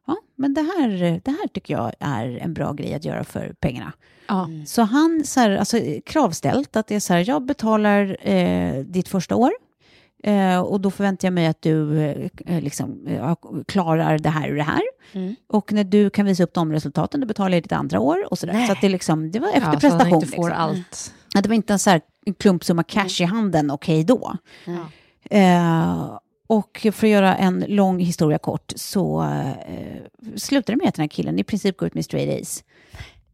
[0.07, 3.55] ja, men det här, det här tycker jag är en bra grej att göra för
[3.61, 3.93] pengarna.
[4.29, 4.49] Ja.
[4.67, 9.09] Så han, så här, alltså, kravställt att det är så här, jag betalar eh, ditt
[9.09, 9.53] första år
[10.25, 12.01] eh, och då förväntar jag mig att du
[12.47, 13.35] eh, liksom, eh,
[13.67, 14.83] klarar det här och det här.
[15.49, 18.39] Och när du kan visa upp de resultaten, då betalar jag ditt andra år och
[18.39, 18.67] sådär.
[18.67, 20.15] Så att det, liksom, det var efter Ja, så prestation.
[20.15, 20.63] inte får liksom.
[20.63, 21.15] allt.
[21.35, 24.37] Ja, det var inte en så här en klumpsumma cash i handen, okej då.
[25.31, 30.95] Eh, och för att göra en lång historia kort så eh, slutar det med att
[30.95, 32.63] den här killen i princip går ut med straight A's.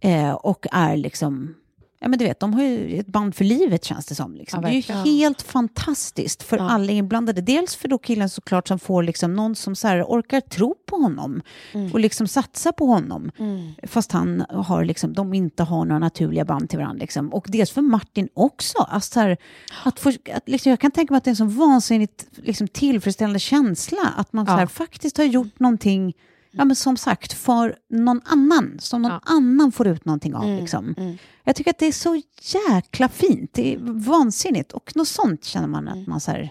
[0.01, 1.55] Eh, och är liksom,
[2.01, 4.35] ja men du vet, de har ju ett band för livet känns det som.
[4.35, 4.63] Liksom.
[4.63, 7.41] Ja, det är ju helt fantastiskt för alla inblandade.
[7.41, 10.97] Dels för då killen såklart som får liksom någon som så här orkar tro på
[10.97, 11.43] honom
[11.93, 13.31] och liksom satsa på honom.
[13.83, 17.01] Fast han har liksom, de inte har några naturliga band till varandra.
[17.01, 17.33] Liksom.
[17.33, 18.79] Och dels för Martin också.
[18.79, 19.37] Alltså så här,
[19.85, 22.69] att få, att liksom, jag kan tänka mig att det är en så vansinnigt liksom,
[22.69, 24.67] tillfredsställande känsla att man så här, Ja.
[24.67, 26.15] faktiskt har gjort någonting
[26.51, 29.21] Ja, men som sagt, för någon annan, som någon Ja.
[29.25, 30.61] annan får ut någonting av.
[30.61, 30.95] Liksom.
[31.45, 32.23] Jag tycker att det är så
[32.69, 34.73] jäkla fint, det är vansinnigt.
[34.73, 36.51] Och något sånt känner man att man så här,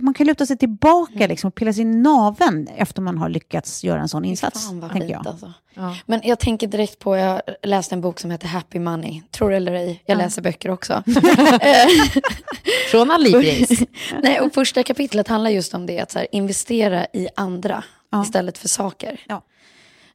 [0.00, 4.00] man kan luta sig tillbaka liksom, och pilla sin naven efter man har lyckats göra
[4.00, 4.66] en sån insats.
[4.66, 5.32] Fan vad tänker fint jag.
[5.32, 5.52] alltså.
[5.74, 5.96] Ja.
[6.06, 9.22] Men jag tänker direkt på, jag läste en bok som heter Happy Money.
[9.30, 11.02] Tror eller ej, jag läser böcker också.
[12.90, 13.80] Från Alibris.
[14.22, 18.22] Nej, och första kapitlet handlar just om det, att så här, investera i andra Ja.
[18.22, 19.20] istället för saker.
[19.28, 19.42] Ja.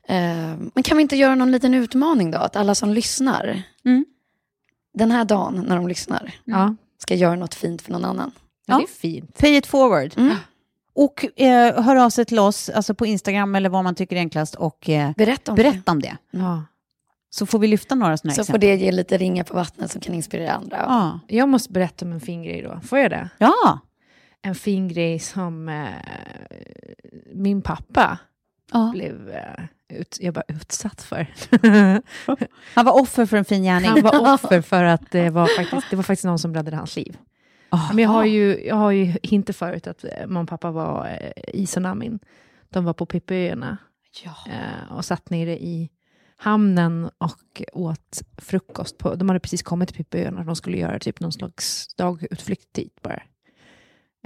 [0.08, 2.38] Eh, men kan vi inte göra någon liten utmaning då?
[2.38, 4.06] Att alla som lyssnar, Mm.
[4.94, 6.76] den här dagen när de lyssnar, Ja.
[6.98, 8.32] ska göra något fint för någon annan.
[8.66, 9.38] ja, det är fint.
[9.38, 10.14] Pay it forward.
[10.18, 10.36] Mm.
[10.94, 14.20] Och eh, hör av sig till oss, alltså på Instagram eller vad man tycker är
[14.20, 16.18] enklast och eh, Berätta om berätta om det.
[16.32, 16.64] Ja.
[17.30, 18.36] Så får vi lyfta några sådana det.
[18.36, 18.54] Så exempel.
[18.62, 20.78] får det ge lite ringar på vattnet som kan inspirera andra.
[20.78, 21.20] Ja.
[21.28, 22.80] Jag måste berätta om en fin grej då.
[22.88, 23.30] Får jag det?
[23.38, 23.80] ja.
[24.46, 25.90] En fin grej som eh,
[27.34, 28.20] min pappa
[28.72, 28.92] ja.
[28.94, 31.28] blev eh, ut, jag bara utsatt för.
[32.76, 33.90] Han var offer för en fin gärning.
[33.90, 36.96] Han var offer för att det var faktiskt, det var faktiskt någon som räddade hans
[36.96, 37.18] liv.
[37.94, 41.08] Men jag har ju, jag har ju hintat förut att eh, mamma och pappa var
[41.08, 42.20] eh, i tsunamin.
[42.70, 43.78] De var på Pippiöarna
[44.48, 45.90] eh, och satt nere i
[46.38, 48.98] hamnen och åt frukost.
[48.98, 53.02] På, de hade precis kommit till Pippiöarna de skulle göra typ någon slags dagutflykt dit
[53.02, 53.22] bara.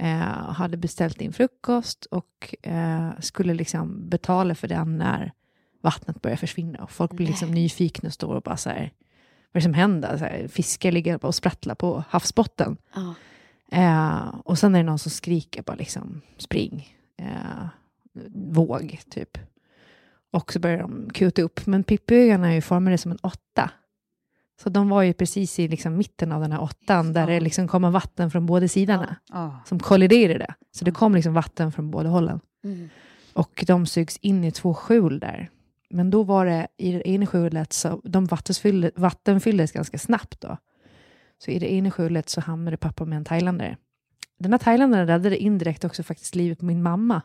[0.02, 5.32] Eh, hade beställt in frukost och eh, skulle liksom betala för den när
[5.80, 6.82] vattnet börjar försvinna.
[6.82, 8.92] Och folk blir liksom nyfikna och står och bara så här,
[9.52, 10.18] vad är det som händer?
[10.18, 12.76] Så här, fiskar ligger och sprattlar på havsbotten.
[12.94, 13.14] Ja.
[13.72, 17.66] Eh, och sen är det någon som skriker bara liksom, spring, eh,
[18.34, 19.38] våg, typ.
[20.30, 21.66] Och så börjar de kuta upp.
[21.66, 23.70] Men Pippiöarna är ju formade som en åtta.
[24.62, 27.68] Så de var ju precis i liksom mitten av den här åttan, där det liksom
[27.68, 29.16] kommer vatten från båda sidorna,
[29.64, 30.54] som kolliderade.
[30.72, 32.40] Så det kom liksom vatten från båda hållen.
[32.64, 32.88] Mm.
[33.32, 35.50] Och de sugs in i två skjul där.
[35.90, 40.56] Men då var det i det ena skjulet, så de vattenfylldes, vattenfylldes ganska snabbt då.
[41.38, 43.76] Så i det ena skjulet så hamnade pappa med en thailändare.
[44.38, 47.22] Den här thailändaren räddade indirekt också faktiskt livet på min mamma.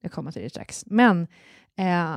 [0.00, 0.84] Jag kommer till det strax.
[0.86, 1.26] Men
[1.76, 2.16] eh,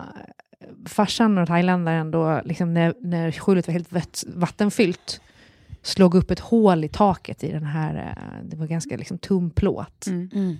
[0.86, 5.21] farsan och thailändaren då, liksom när, när skjulet var helt vattenfyllt,
[5.82, 9.50] slog upp ett hål i taket i den här, eh, det var ganska liksom tum
[9.50, 10.08] plåt.
[10.08, 10.58] Mm.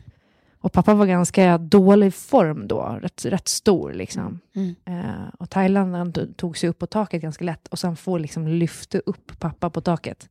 [0.60, 4.40] Och pappa var ganska dålig form då, rätt, rätt stor liksom.
[4.56, 4.76] Mm.
[4.86, 8.48] Eh, och thailändaren to- tog sig upp på taket ganska lätt och sen får liksom
[8.48, 10.30] lyfte upp pappa på taket.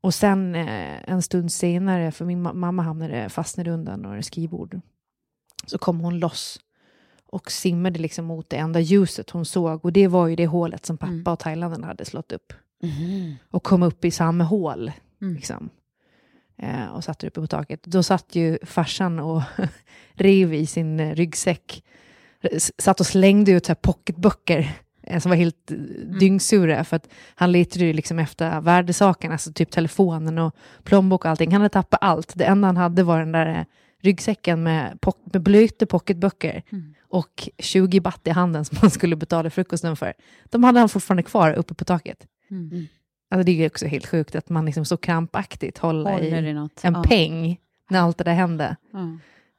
[0.00, 4.80] Och sen eh, en stund senare, för min ma- mamma hamnade fastnade under några skrivbord,
[5.66, 6.58] så kom hon loss
[7.26, 9.84] och simmade liksom mot det enda ljuset hon såg.
[9.84, 12.52] Och det var ju det hålet som pappa och thailändaren hade slått upp.
[12.82, 13.34] Mhm.
[13.50, 14.92] Och kom upp i samma hål.
[15.34, 15.68] Liksom.
[16.58, 17.82] Eh, och satt uppe på taket.
[17.84, 19.42] Då satt ju farsan och
[20.14, 21.84] rev i sin eh, ryggsäck.
[22.42, 25.76] S- Satt och slängde ut så här pocketböcker eh, som var helt eh,
[26.20, 26.84] dyngsura.
[26.84, 31.52] För att han letade ju liksom efter värdesakerna, alltså typ telefonen och plånbok och allting.
[31.52, 32.32] Han hade tappat allt.
[32.34, 33.64] Det enda han hade var den där eh,
[34.02, 36.62] ryggsäcken med, pock- med blöta pocketböcker
[37.16, 40.14] och 20 baht i handen som han skulle betala frukosten för.
[40.44, 42.26] De hade han fortfarande kvar uppe på taket.
[43.30, 46.52] Alltså det är också helt sjukt att man liksom så krampaktigt håller, Håller i i
[46.54, 46.80] något.
[46.84, 47.02] en Ja.
[47.02, 47.58] peng
[47.90, 48.76] när allt det där hände.
[48.92, 49.18] Ja.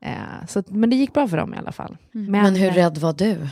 [0.09, 1.97] Eh, så, men det gick bra för dem i alla fall.
[2.11, 3.47] Men hur eh, rädd var du?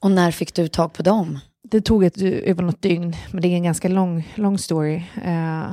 [0.00, 1.38] Och när fick du tag på dem?
[1.62, 5.02] Det tog ett, över något dygn, men det är en ganska lång, lång story.
[5.24, 5.72] Eh,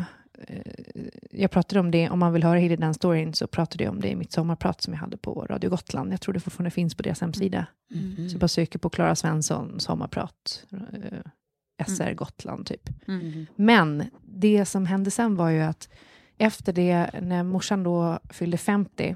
[1.32, 4.02] jag pratade om det, om man vill höra hela den storyn så pratade jag om
[4.02, 6.14] det i mitt sommarprat som jag hade på Radio Gotland.
[6.14, 7.66] Jag tror det fortfarande finns på deras hemsida.
[7.94, 8.30] Mm.
[8.30, 12.90] Så bara söker på Klara Svensson sommarprat, eh, SR Gotland typ.
[13.08, 13.46] Mm.
[13.56, 15.90] Men det som hände sen var ju att
[16.38, 19.16] efter det, när morsan då fyllde 50,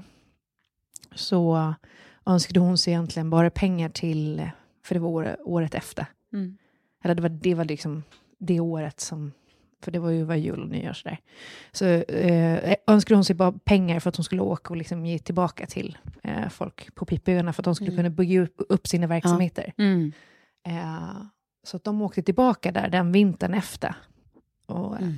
[1.14, 1.74] så
[2.26, 4.50] önskade hon sig egentligen bara pengar till,
[4.84, 6.06] för det var året, året efter.
[6.32, 6.56] Mm.
[7.04, 8.02] Eller det var, det var liksom
[8.38, 9.32] det året som,
[9.86, 11.18] för det var ju var jul och nyår sådär.
[11.72, 15.18] Så eh, önskade hon sig bara pengar för att hon skulle åka och liksom ge
[15.18, 19.06] tillbaka till eh, folk på Pippiöarna för att de skulle kunna bygga upp, upp sina
[19.06, 19.72] verksamheter.
[19.78, 20.12] Mm.
[20.68, 21.16] Eh,
[21.66, 23.94] så att de åkte tillbaka där den vintern efter.
[24.66, 25.08] Och, eh,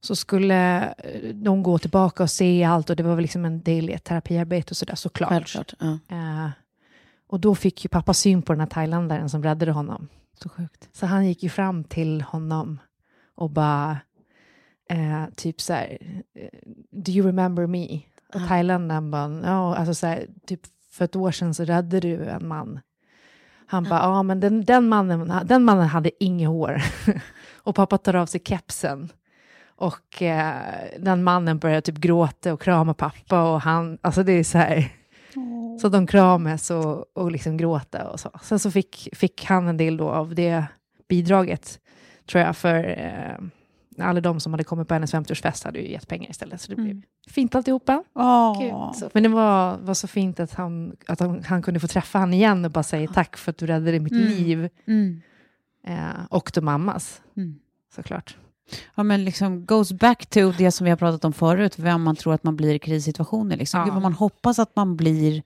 [0.00, 3.62] Så skulle eh, de gå tillbaka och se allt och det var väl liksom en
[3.62, 5.30] del i ett terapiarbete och sådär såklart.
[5.30, 5.74] Självklart.
[5.78, 5.98] Ja.
[6.08, 6.50] Eh,
[7.26, 10.08] och då fick ju pappa syn på den här thailändaren som räddade honom.
[10.42, 10.88] Så sjukt.
[10.92, 12.78] Så han gick ju fram till honom
[13.38, 13.98] och bara
[14.90, 15.98] eh, typ så här,
[16.34, 16.48] eh,
[16.90, 18.00] do you remember me?
[18.34, 22.24] Och thailändaren bara, ja, alltså så här, typ för ett år sedan så räddade du
[22.24, 22.80] en man.
[23.66, 26.82] Han bara, ja men den, den, mannen, den mannen hade inget hår.
[27.54, 29.12] och pappa tar av sig kepsen.
[29.66, 30.54] Och eh,
[30.98, 34.92] den mannen börjar typ gråta och krama pappa och han, alltså det är så här.
[35.80, 38.30] Så de kramas och, och liksom gråta och så.
[38.42, 40.64] Sen så fick, fick han en del då av det
[41.08, 41.80] bidraget,
[42.30, 46.08] tror jag, för eh, alla de som hade kommit på hennes 50-årsfest hade ju gett
[46.08, 46.60] pengar istället.
[46.60, 48.04] Så det blev fint alltihopa.
[48.14, 48.92] Åh.
[48.92, 52.18] Så, men det var, var så fint att, han, att han, han kunde få träffa
[52.18, 54.68] han igen och bara säga tack för att du räddade mitt liv.
[54.86, 55.20] Mm.
[55.86, 57.58] Eh, och då mammas, Mm.
[57.94, 58.36] såklart.
[58.94, 62.16] Ja, men liksom goes back to det som vi har pratat om förut, vem man
[62.16, 63.56] tror att man blir i krissituationer.
[63.56, 63.80] Liksom.
[63.80, 63.84] Ja.
[63.84, 65.42] Gud, vad man hoppas att man blir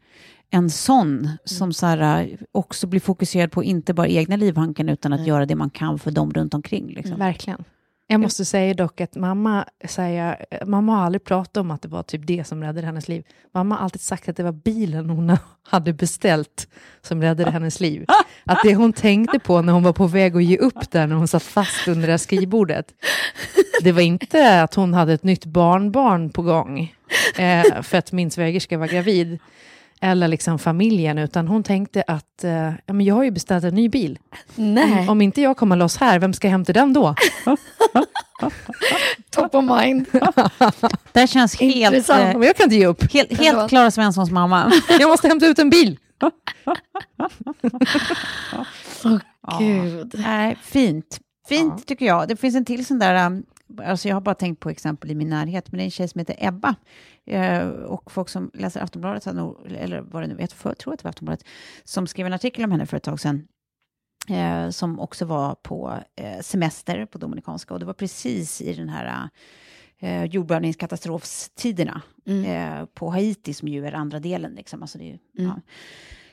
[0.54, 5.12] en sån som så här, äh, också blir fokuserad på inte bara egna livhanken utan
[5.12, 6.88] att göra det man kan för dem runt omkring.
[6.88, 7.18] Liksom.
[7.18, 7.64] Verkligen.
[8.06, 12.02] Jag måste säga dock att mamma, säger, mamma har aldrig pratat om att det var
[12.02, 13.24] typ det som räddade hennes liv.
[13.54, 15.36] Mamma har alltid sagt att det var bilen hon
[15.68, 16.68] hade beställt
[17.02, 18.04] som räddade hennes liv.
[18.44, 21.16] Att det hon tänkte på när hon var på väg att ge upp där, när
[21.16, 22.86] hon satt fast under det här skrivbordet,
[23.82, 26.94] det var inte att hon hade ett nytt barnbarn på gång
[27.36, 29.38] eh, för att min svägerska var gravid,
[30.02, 33.74] eller liksom familjen, utan hon tänkte att eh, ja, men jag har ju beställt en
[33.74, 34.18] ny bil.
[34.54, 37.14] Nej, Om inte jag kommer loss här, vem ska hämta den då?
[39.30, 40.06] top of mind.
[41.12, 42.36] Det här känns helt, Intressant.
[42.36, 43.12] eh, jag kan inte ge upp.
[43.12, 44.72] helt, helt Klara Svenssons mamma.
[45.00, 45.98] Jag måste hämta ut en bil.
[49.02, 49.18] Åh
[49.58, 50.14] gud.
[50.18, 51.20] Nej, fint.
[51.48, 52.28] Fint tycker jag.
[52.28, 53.42] Det finns en till sån där um,
[53.78, 56.08] alltså jag har bara tänkt på exempel i min närhet, men det är en tjej
[56.08, 56.74] som heter Ebba.
[57.24, 61.04] Eh, och folk som läser Aftonbladet, eller vad det nu vet, för, tror att det
[61.04, 61.44] var Aftonbladet,
[61.84, 63.48] som skrev en artikel om henne för ett tag sedan,
[64.30, 67.74] eh, som också var på eh, semester på Dominikanska.
[67.74, 69.28] Och det var precis i den här
[69.98, 72.44] eh, jordbävningskatastrofstiderna Mm.
[72.44, 74.54] eh, på Haiti, som ju är andra delen.
[74.54, 74.82] Liksom.
[74.82, 75.60] Alltså det är, ju- ja.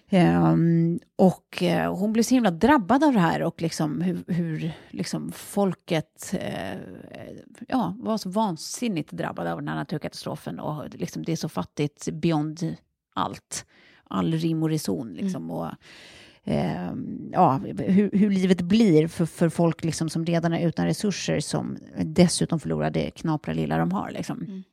[0.10, 4.72] Ehm, och eh, hon blev så himla drabbad av det här och liksom hur, hur
[4.90, 6.78] liksom folket eh,
[7.68, 12.10] ja, var så vansinnigt drabbade av den här naturkatastrofen och liksom det är så fattigt
[12.12, 12.76] beyond
[13.14, 13.66] allt,
[14.04, 15.14] all rim och reson.
[15.14, 15.68] Liksom, och,
[16.44, 16.92] eh,
[17.32, 21.78] ja, hur, hur livet blir för, för folk liksom, som redan är utan resurser som
[22.06, 24.12] dessutom förlorar det knapra lilla de har.
[24.12, 24.64] Liksom.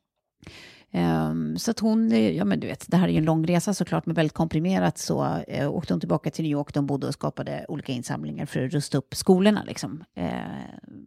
[0.91, 3.73] Ehm, så att hon, ja men du vet, det här är ju en lång resa
[3.73, 7.13] såklart, men väldigt komprimerat så uh, åkte hon tillbaka till New York, de bodde och
[7.13, 10.03] skapade olika insamlingar för att rusta upp skolorna liksom.
[10.15, 11.05] Ehm,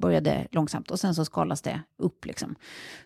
[0.00, 2.54] började långsamt och sen så skalas det upp liksom.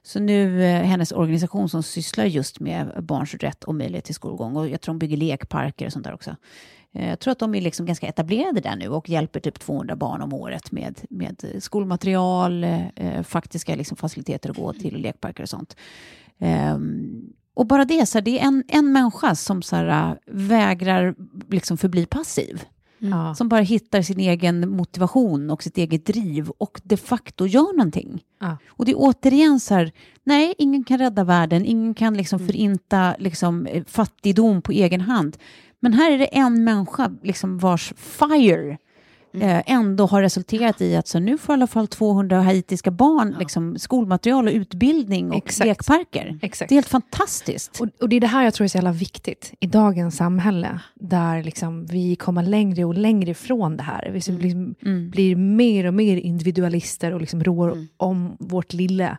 [0.03, 4.57] Så nu, eh, hennes organisation som sysslar just med barns rätt och möjlighet till skolgång
[4.57, 6.37] och jag tror hon bygger lekparker och sånt där också.
[6.94, 9.96] Eh, Jag tror att de är liksom ganska etablerade där nu och hjälper typ 200
[9.96, 15.48] barn om året med, med skolmaterial, eh, faktiska liksom faciliteter att gå till, lekparker och
[15.48, 15.76] sånt.
[16.38, 20.16] Ehm, och bara det, så här, det är en, en människa som så här, äh,
[20.26, 21.14] vägrar
[21.48, 22.64] liksom förbli passiv.
[23.03, 23.35] Ja.
[23.35, 28.22] Som bara hittar sin egen motivation och sitt eget driv och de facto gör någonting.
[28.40, 28.57] Ja.
[28.68, 29.92] Och det är återigen så här,
[30.24, 35.37] nej, ingen kan rädda världen, ingen kan liksom förinta liksom, eh, fattigdom på egen hand.
[35.80, 38.78] Men här är det en människa liksom, vars fire
[39.34, 43.36] eh, ändå har resulterat i att så nu får i alla fall 200 haitiska barn
[43.38, 45.66] liksom, skolmaterial och utbildning och Exakt.
[45.66, 46.38] lekparker.
[46.42, 46.68] Exakt.
[46.68, 47.80] Det är helt fantastiskt.
[47.80, 50.80] Och, och det är det här jag tror är så jävla viktigt i dagens samhälle,
[50.94, 54.06] där liksom vi kommer längre och längre ifrån det här.
[54.06, 54.74] Vi liksom
[55.10, 59.18] blir mer och mer individualister och liksom rår om vårt lilla.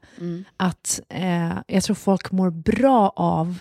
[0.58, 3.60] Att eh, jag tror folk mår bra av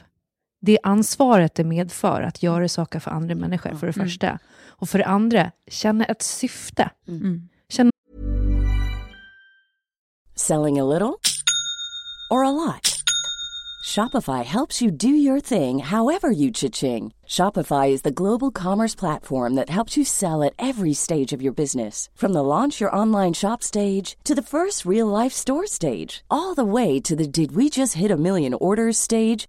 [0.61, 4.39] det ansvaret det medför att göra saker för andra människor, för det första.
[4.69, 6.91] Och för det andra, känna ett syfte.
[7.69, 7.91] Känna
[10.35, 11.21] Selling a little
[12.31, 12.97] or a lot?
[13.85, 17.13] Shopify helps you do your thing however you cha-ching.
[17.27, 21.53] Shopify is the global commerce platform that helps you sell at every stage of your
[21.53, 22.09] business.
[22.15, 26.55] From the launch your online shop stage to the first real life store stage, all
[26.55, 29.49] the way to the did we just hit a million orders stage.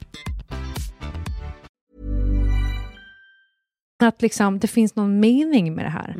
[4.07, 6.15] att liksom, det finns någon mening med det här.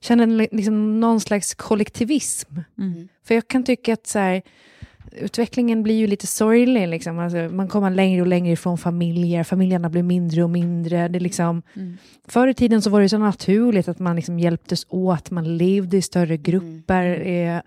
[0.00, 2.54] Känner li- liksom någon slags kollektivism.
[3.24, 4.42] För jag kan tycka att så här,
[5.12, 6.88] utvecklingen blir ju lite sorglig.
[6.88, 7.18] Liksom.
[7.18, 11.08] Alltså, man kommer längre och längre ifrån familjer, familjerna blir mindre och mindre.
[11.08, 11.62] Det liksom,
[12.28, 15.96] Förr i tiden så var det så naturligt att man liksom hjälptes åt, man levde
[15.96, 17.26] i större grupper.
[17.26, 17.60] Eh,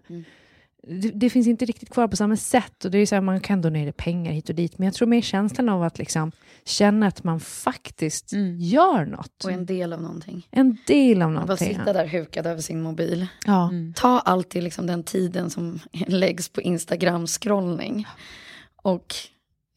[0.88, 2.86] det, det finns inte riktigt kvar på samma sätt.
[2.86, 5.08] Och det är så här, man kan donera pengar hit och dit, men jag tror
[5.08, 6.32] mer känslan av att liksom
[6.66, 9.44] känna att man faktiskt gör något.
[9.44, 10.48] Och en del av någonting.
[10.52, 11.68] En del av Bara någonting.
[11.68, 13.28] sitta där hukad över sin mobil.
[13.46, 13.72] Ja.
[13.96, 18.08] Ta alltid liksom den tiden som läggs på Instagram-scrollning.
[18.82, 19.16] Och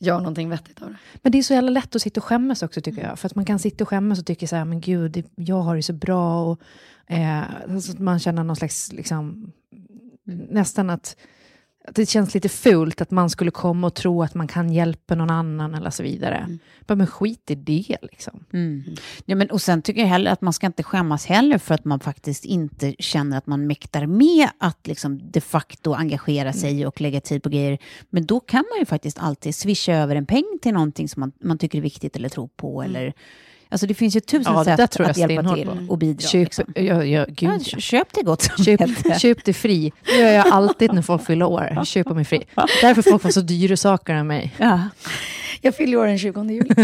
[0.01, 0.97] gör någonting vettigt av det.
[1.23, 3.19] Men det är så jävla lätt att sitta och skämmas också tycker jag.
[3.19, 5.77] För att man kan sitta och skämmas och tycka så här, men gud, jag har
[5.77, 6.45] det så bra.
[6.45, 6.61] Och,
[7.07, 7.43] eh,
[7.81, 9.53] så att man känner någon slags, liksom,
[10.29, 11.17] nästan att,
[11.85, 15.15] att det känns lite fult att man skulle komma och tro att man kan hjälpa
[15.15, 16.59] någon annan eller så vidare.
[16.87, 18.45] Bara, men skit i det liksom.
[18.53, 18.85] Mm.
[19.25, 21.85] Ja, men, och sen tycker jag heller att man ska inte skämmas heller för att
[21.85, 27.01] man faktiskt inte känner att man mäktar med att liksom de facto engagera sig och
[27.01, 27.79] lägga tid på grejer.
[28.11, 31.33] Men då kan man ju faktiskt alltid swisha över en peng till någonting som man,
[31.41, 32.83] man tycker är viktigt eller tror på.
[32.83, 33.15] Eller,
[33.69, 35.93] alltså det finns ju tusen Ja, sätt att hjälpa till på.
[35.93, 36.29] och bidra.
[36.29, 36.65] Köp, liksom.
[36.75, 39.19] ja, ja, Ja, köp det gott Köp, samvete.
[39.19, 39.93] köp det fri.
[40.05, 41.85] Det gör jag alltid när folk fyller år.
[41.85, 42.45] Köper mig fri.
[42.83, 44.55] Därför folk får så dyra saker av mig.
[44.59, 44.81] Ja.
[45.61, 46.75] Jag fyller år den 20 juli.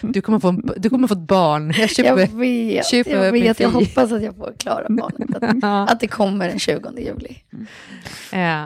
[0.00, 1.74] Du, kommer få en, du kommer få ett barn.
[1.78, 2.18] Jag köper...
[2.20, 5.64] Jag vet, köper jag, vet jag hoppas att jag får klara barnet.
[5.64, 7.36] Att, att det kommer den 20 juli.
[8.32, 8.64] Eh,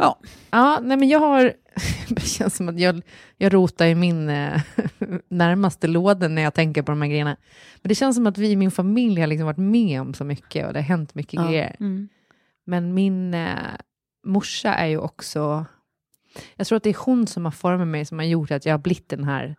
[0.00, 0.18] ja.
[0.50, 1.52] ja, nej men jag har...
[2.08, 3.02] Det känns som att jag,
[3.36, 4.60] jag rotar i min eh,
[5.28, 7.36] närmaste låda när jag tänker på de här grejerna.
[7.82, 10.24] Men det känns som att vi i min familj har liksom varit med om så
[10.24, 11.46] mycket och det har hänt mycket Ja.
[11.48, 11.76] grejer.
[11.80, 12.08] Mm.
[12.64, 13.54] Men min eh,
[14.26, 15.64] morsa är ju också...
[16.56, 18.72] Jag tror att det är hon som har format mig, som har gjort att jag
[18.72, 19.56] har blivit den här...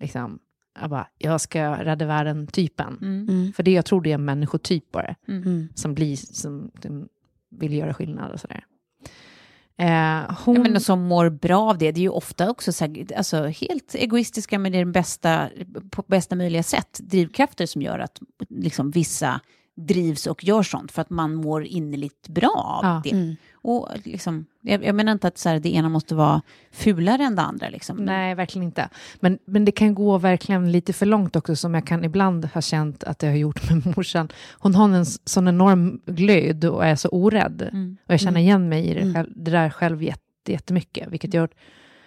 [0.00, 0.38] Liksom,
[0.80, 2.98] jag, bara, jag ska rädda världen-typen.
[3.02, 3.52] Mm.
[3.52, 5.68] För det jag tror det är en människotyp bara Mm.
[5.74, 7.08] som blir som som
[7.50, 8.64] vill göra skillnad och sådär.
[9.78, 11.92] Eh, hon, Ja, men och som mår bra av det.
[11.92, 15.48] Det är ju ofta också så här, alltså, helt egoistiska, men det är den bästa,
[15.90, 16.98] på bästa möjliga sätt.
[17.02, 19.40] Drivkrafter som gör att liksom, vissa
[19.76, 23.00] drivs och gör sånt för att man mår innerligt bra av Ja.
[23.04, 23.10] det.
[23.10, 23.36] Mm.
[23.68, 26.42] Och liksom, jag, jag menar inte att så här, det ena måste vara
[26.72, 27.68] fulare än det andra.
[27.68, 27.96] Liksom.
[27.96, 28.88] Nej, verkligen inte.
[29.20, 32.60] Men, men det kan gå verkligen lite för långt också, som jag kan ibland ha
[32.60, 34.28] känt att det har gjort med morsan.
[34.58, 37.62] Hon har en sån enorm glöd och är så orädd.
[37.62, 37.96] Mm.
[38.06, 39.14] Och jag känner igen mig i det, Mm.
[39.14, 41.48] själv, det där själv jätte, jättemycket, vilket gör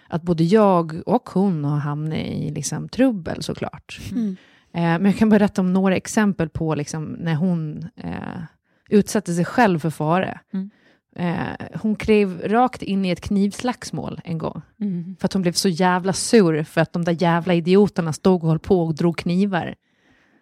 [0.08, 4.00] att både jag och hon har hamnat i liksom, trubbel såklart.
[4.12, 4.36] Mm.
[4.74, 8.42] Eh, men jag kan berätta om några exempel på liksom, när hon eh,
[8.90, 10.40] utsatte sig själv för fara.
[10.52, 10.70] Mm.
[11.16, 14.62] Eh, hon klev rakt in i ett knivslagsmål en gång.
[14.80, 15.16] Mm.
[15.20, 18.48] För att hon blev så jävla sur för att de där jävla idioterna stod och
[18.48, 19.74] höll på och drog knivar.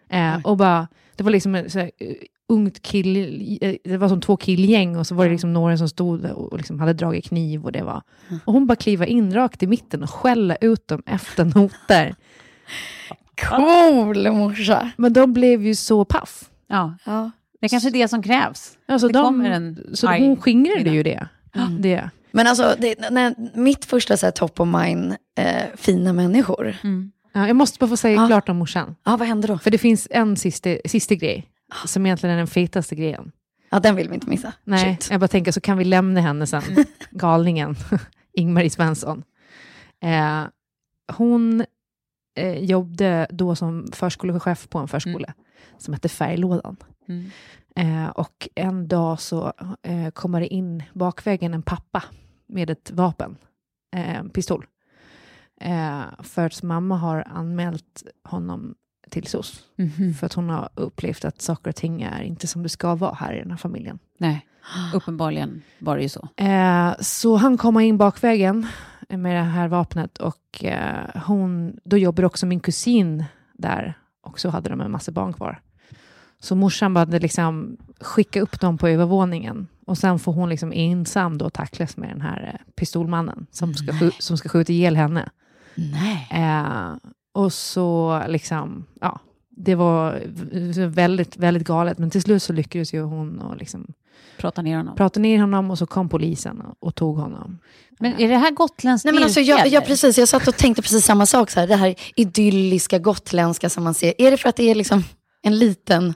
[0.09, 2.15] Eh, och bara, det var liksom ett så här, eh,
[2.49, 3.17] ungt kill,
[3.61, 6.57] eh, det var som två killgäng och så var det liksom några som stod och
[6.57, 8.01] liksom hade dragit kniv och det var.
[8.45, 12.15] Och hon bara kliva in rakt i mitten och skälla ut dem efter noter.
[13.49, 14.91] Cool morsa.
[14.97, 16.49] Men de blev ju så paff.
[16.67, 17.31] Ja, Ja.
[17.61, 18.77] Det är kanske är det som krävs.
[18.87, 21.27] Alltså Det de, kommer en så arg hon skingrade ju det.
[21.55, 21.81] Mm.
[21.81, 22.09] det.
[22.31, 26.75] Men alltså, det, när, mitt första så här, top of mind, eh, fina människor.
[26.83, 27.11] Mm.
[27.33, 28.27] Ja, jag måste bara få säga Ja.
[28.27, 28.95] klart om morsan.
[29.03, 29.57] Ja, vad hände då?
[29.57, 31.47] För det finns en sista, sista grej,
[31.85, 33.31] som egentligen är den fetaste grejen.
[33.69, 34.53] Ja, den vill vi inte missa.
[34.63, 35.11] Nej, Shit.
[35.11, 36.63] jag bara tänker så kan vi lämna henne sen.
[37.11, 37.75] Galningen,
[38.33, 39.23] Ingmarie Svensson.
[40.03, 40.43] Eh,
[41.17, 41.65] hon
[42.37, 45.33] eh, jobbade då som förskolechef på en förskola
[45.77, 46.77] som hette Färglådan.
[47.07, 47.29] Mm.
[47.75, 52.03] Eh, och en dag så eh, kommer det in bakvägen en pappa
[52.47, 53.37] med ett vapen,
[53.95, 54.65] eh, pistol.
[55.61, 58.75] Eh, för att mamma har anmält honom
[59.09, 59.63] till SOS.
[59.75, 60.13] Mhm.
[60.13, 63.13] För att hon har upplevt att saker och ting är inte som det ska vara
[63.13, 63.99] här i den här familjen.
[64.17, 64.47] Nej,
[64.93, 66.27] uppenbarligen var det ju så.
[66.35, 68.67] Eh, så han kommer in bakvägen
[69.09, 74.49] med det här vapnet och eh, hon, då jobbar också min kusin där och så
[74.49, 75.61] hade de en massa barn kvar.
[76.39, 81.37] Så morsan började liksom skicka upp dem på övervåningen och sen får hon liksom ensam
[81.37, 85.29] då tacklas med den här eh, pistolmannen som ska, skju- som ska skjuta ihjäl henne.
[85.75, 86.27] Nej.
[86.31, 86.95] Eh,
[87.33, 89.19] och så liksom, ja,
[89.49, 90.21] det var
[90.87, 91.97] väldigt, väldigt galet.
[91.97, 93.93] Men till slut så lyckades ju hon och liksom
[94.41, 94.95] Prata ner honom.
[94.95, 97.59] prata ner honom och så kom polisen och, tog honom.
[97.99, 100.81] Men är det här gotländskt Nej, men alltså, jag, jag, precis, jag satt och tänkte
[100.81, 104.13] precis samma sak, så här, det här idylliska gotländska som man ser.
[104.17, 105.03] Är det för att det är liksom
[105.41, 106.13] en liten...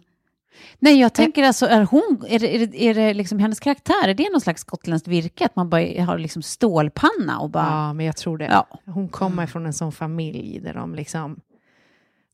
[0.79, 4.07] Nej, jag tänker alltså, är, hon, är det, är det, är det liksom hennes karaktär,
[4.07, 5.45] är det någon slags gotländskt virke?
[5.45, 7.65] Att man bara har liksom stålpanna och bara...
[7.65, 8.45] Ja, men jag tror det.
[8.45, 8.67] Ja.
[8.85, 11.39] Hon kommer från en sån familj där de liksom,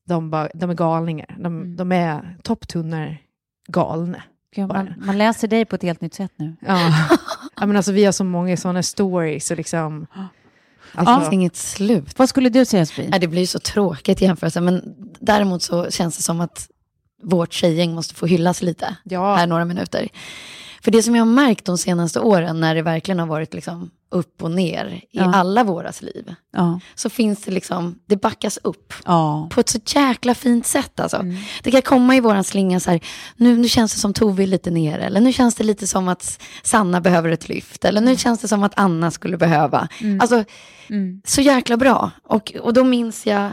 [0.06, 1.36] de, bara, de är galningar.
[1.38, 1.76] De, Mm.
[1.76, 3.16] de är topptunnor
[3.68, 4.22] galna.
[4.54, 6.56] Gud, man, man läser dig på ett helt nytt sätt nu.
[6.60, 7.08] Ja.
[7.56, 10.06] ja, men alltså vi har så många sådana stories och liksom...
[10.92, 12.18] Det Alltså, finns inget slut.
[12.18, 13.18] Vad skulle du säga, Sofie?
[13.18, 16.68] Det blir så tråkigt i jämförelse, men däremot så känns det som att
[17.22, 20.08] vårt tjejgäng måste få hyllas lite ja, här några minuter.
[20.84, 23.90] För det som jag har märkt de senaste åren när det verkligen har varit liksom
[24.10, 25.34] upp och ner i Ja.
[25.34, 26.80] alla våras liv, Ja.
[26.94, 29.48] så finns det liksom, det backas upp ja.
[29.52, 31.16] på ett så jäkla fint sätt alltså.
[31.16, 31.36] Mm.
[31.62, 33.00] Det kan komma i våran slinga så här,
[33.36, 36.08] nu, nu känns det som Tove är lite nere, eller nu känns det lite som
[36.08, 39.88] att Sanna behöver ett lyft, eller nu känns det som att Anna skulle behöva.
[40.20, 40.44] Alltså,
[40.88, 41.20] Mm.
[41.24, 42.10] så jäkla bra.
[42.24, 43.44] Och, och då minns jag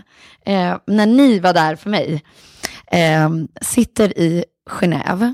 [0.45, 2.23] eh, när ni var där för mig,
[2.91, 3.29] eh,
[3.61, 5.33] sitter i Genève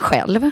[0.00, 0.50] själv.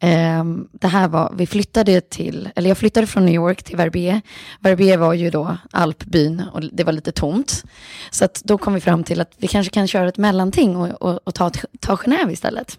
[0.00, 4.20] Ehm, det här var, vi flyttade till, eller jag flyttade från New York till Verbier.
[4.60, 7.64] Verbier var ju då alpbyn och det var lite tomt.
[8.10, 11.20] Så då kom vi fram till att vi kanske kan köra ett mellanting och, och,
[11.24, 12.78] och ta, ta Genève istället.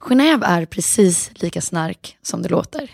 [0.00, 2.90] Genève är precis lika snark som det låter.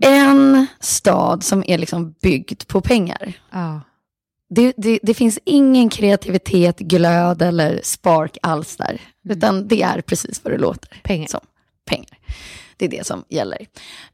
[0.00, 3.32] en stad som är liksom byggd på pengar.
[3.50, 3.80] Ja.
[4.50, 9.00] Det, det, det finns ingen kreativitet, glöd eller spark alls där.
[9.30, 11.00] Utan det är precis vad det låter.
[11.04, 11.28] Pengar.
[11.28, 11.40] Som.
[11.84, 12.18] Pengar.
[12.76, 13.66] Det är det som gäller.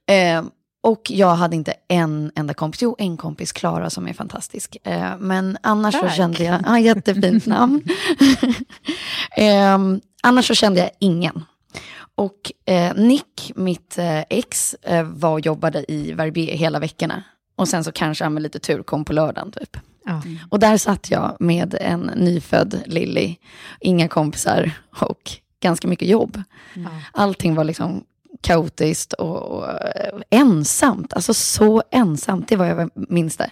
[0.07, 0.45] Eh,
[0.83, 4.77] och jag hade inte en enda kompis, jo en kompis, Klara, som är fantastisk.
[4.85, 6.17] Eh, men annars så Tack.
[6.17, 7.83] kände jag, ja jättefint namn.
[9.37, 9.79] eh,
[10.23, 11.45] annars så kände jag ingen.
[12.17, 17.23] Och eh, Nick, mitt eh, ex, eh, var och jobbade i Verbier hela veckorna.
[17.57, 19.77] Och sen så kanske han med lite tur kom på lördagen typ.
[20.07, 20.23] Ja.
[20.51, 23.37] Och där satt jag med en nyfödd Lilly,
[23.81, 25.31] inga kompisar och
[25.61, 26.43] ganska mycket jobb.
[27.13, 28.05] Allting var liksom
[28.41, 33.51] kaotiskt och, och eh, ensamt, alltså så ensamt, det var jag minns det.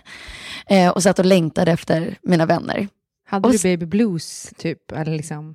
[0.66, 2.88] Eh, och satt och längtade efter mina vänner.
[3.26, 4.92] Hade Och du baby blues, typ?
[4.92, 5.55] Eller liksom?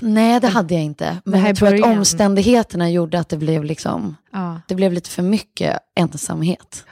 [0.00, 1.16] Nej, det hade jag inte.
[1.24, 1.98] Men jag tror att början.
[1.98, 4.60] omständigheterna gjorde att det blev liksom, Ja.
[4.68, 6.84] det blev lite för mycket ensamhet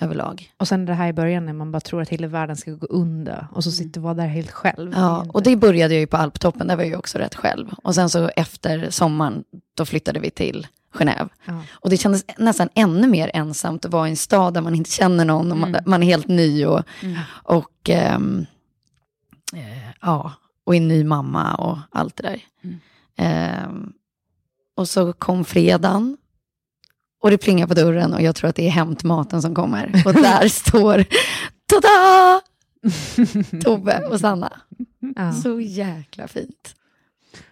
[0.00, 0.52] överlag.
[0.56, 2.86] Och sen det här i början när man bara tror att hela världen ska gå
[2.86, 4.92] under och så sitter man där helt själv.
[4.92, 5.00] Mm.
[5.02, 7.68] Ja, och det började jag ju på Alptoppen, där var jag ju också rätt själv.
[7.82, 9.44] Och sen så efter sommaren,
[9.74, 11.28] då flyttade vi till Genève.
[11.44, 11.62] Ja.
[11.70, 14.90] Och det kändes nästan ännu mer ensamt att vara i en stad där man inte
[14.90, 15.82] känner någon, och man, Mm.
[15.86, 16.82] man är helt ny och,
[17.42, 18.46] och ehm,
[19.54, 20.32] eh, ja,
[20.64, 22.40] och är ny mamma och allt det där.
[22.64, 22.76] Mm.
[23.16, 23.92] Ehm,
[24.76, 26.16] och så kom fredagen,
[27.22, 30.02] och det plingar på dörren och jag tror att det är hämtmaten som kommer.
[30.06, 31.04] Och där står,
[31.66, 32.40] tada!
[33.64, 34.52] Tobbe och Sanna.
[35.16, 35.32] Ja.
[35.32, 36.74] Så jäkla fint.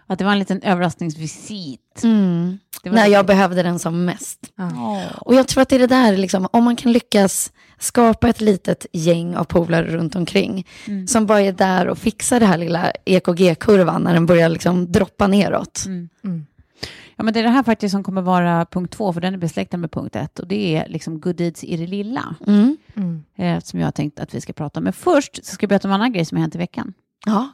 [0.06, 2.00] Att det var en liten överraskningsvisit.
[2.04, 2.58] Mm.
[2.82, 4.40] Det var När jag behövde den som mest.
[4.58, 5.02] Åh.
[5.20, 8.40] Och jag tror att det är det där, liksom, om man kan lyckas skapa ett
[8.40, 11.06] litet gäng av polare runt omkring, Mm.
[11.06, 15.26] som bara är där och fixar det här lilla EKG-kurvan när den börjar liksom droppa
[15.26, 15.82] neråt.
[15.86, 16.08] Mm.
[17.16, 19.38] Ja, men det är det här faktiskt som kommer vara punkt två, för den är
[19.38, 20.38] besläktad med punkt ett.
[20.38, 22.76] Och det är liksom good deeds i det lilla, Mm.
[22.96, 23.24] Mm.
[23.36, 24.84] eh, som jag har tänkt att vi ska prata om.
[24.84, 26.92] Men först så ska jag berätta om en annan grej som har hänt i veckan.
[27.26, 27.48] Ja.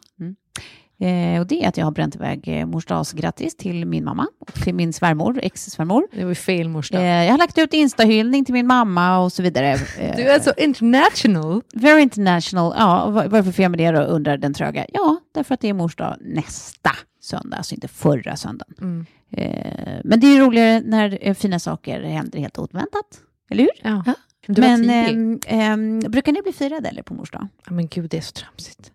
[1.00, 4.26] Eh, och det är att jag har bränt iväg eh, mors dagsgrattis till min mamma
[4.38, 6.06] och till min svärmor, ex-svärmor.
[6.12, 9.32] Det var ju fel mors Eh, jag har lagt ut instahyllning till min mamma och
[9.32, 9.72] så vidare.
[9.98, 11.62] Eh, Du är så international.
[11.74, 12.74] Very international.
[12.78, 14.86] Ja, vad vad är det för fel med det då, undrar den tröga.
[14.92, 16.90] Ja, därför att det är mors dag nästa
[17.20, 18.74] söndag, alltså inte förra söndagen.
[18.80, 19.06] Mm.
[19.32, 23.20] Eh, men det är ju roligare när eh, fina saker händer helt oväntat.
[23.50, 23.70] Eller hur?
[23.82, 24.02] Ja.
[24.06, 24.14] Ja.
[24.46, 27.48] Men ehm, ehm, brukar ni bli firade eller på mors dag?
[27.66, 28.92] Ja, men gud, det är så tramsigt.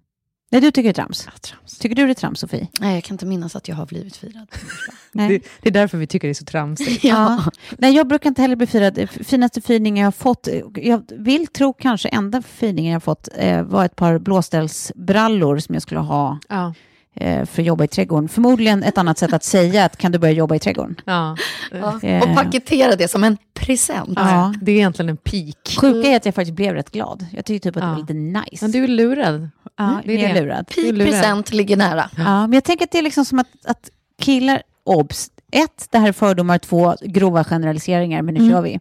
[0.49, 1.23] Nej, du tycker det är trams.
[1.25, 1.77] Ja, trams.
[1.77, 2.67] Tycker du det är trams, Sofie?
[2.79, 4.47] Nej, jag kan inte minnas att jag har blivit firad.
[5.11, 5.29] Nej.
[5.29, 7.03] Det, det är därför vi tycker det är så tramsigt.
[7.07, 7.43] Ja.
[7.77, 9.09] Nej, jag brukar inte heller bli firad.
[9.09, 13.29] Finaste firningen jag har fått, eh, jag vill tro kanske enda firningen jag har fått
[13.35, 16.73] eh, var ett par blåställsbrallor som jag skulle ha Ja.
[17.17, 18.29] Eh, för att jobba i trädgården.
[18.29, 20.95] Förmodligen ett annat sätt att säga att kan du börja jobba i trädgården?
[21.05, 21.37] Ja.
[21.71, 21.99] Ja.
[22.03, 22.21] Eh.
[22.29, 24.13] Och paketera det som en present.
[24.15, 24.53] Ja.
[24.61, 25.77] Det är egentligen en peak.
[25.81, 27.25] Sjuka är att jag faktiskt blev rätt glad.
[27.31, 27.91] Jag tyckte typ att det Ja.
[27.93, 28.65] var lite nice.
[28.65, 29.49] Men du är lurad.
[29.77, 30.41] ja, det är det.
[30.41, 30.67] lurad.
[30.67, 32.09] Peak present ligger nära.
[32.17, 33.89] Ja, men jag tänker att det är liksom som att, att
[34.21, 38.79] killar, obs, ett, det här är fördomar, två, grova generaliseringar, men nu kör vi.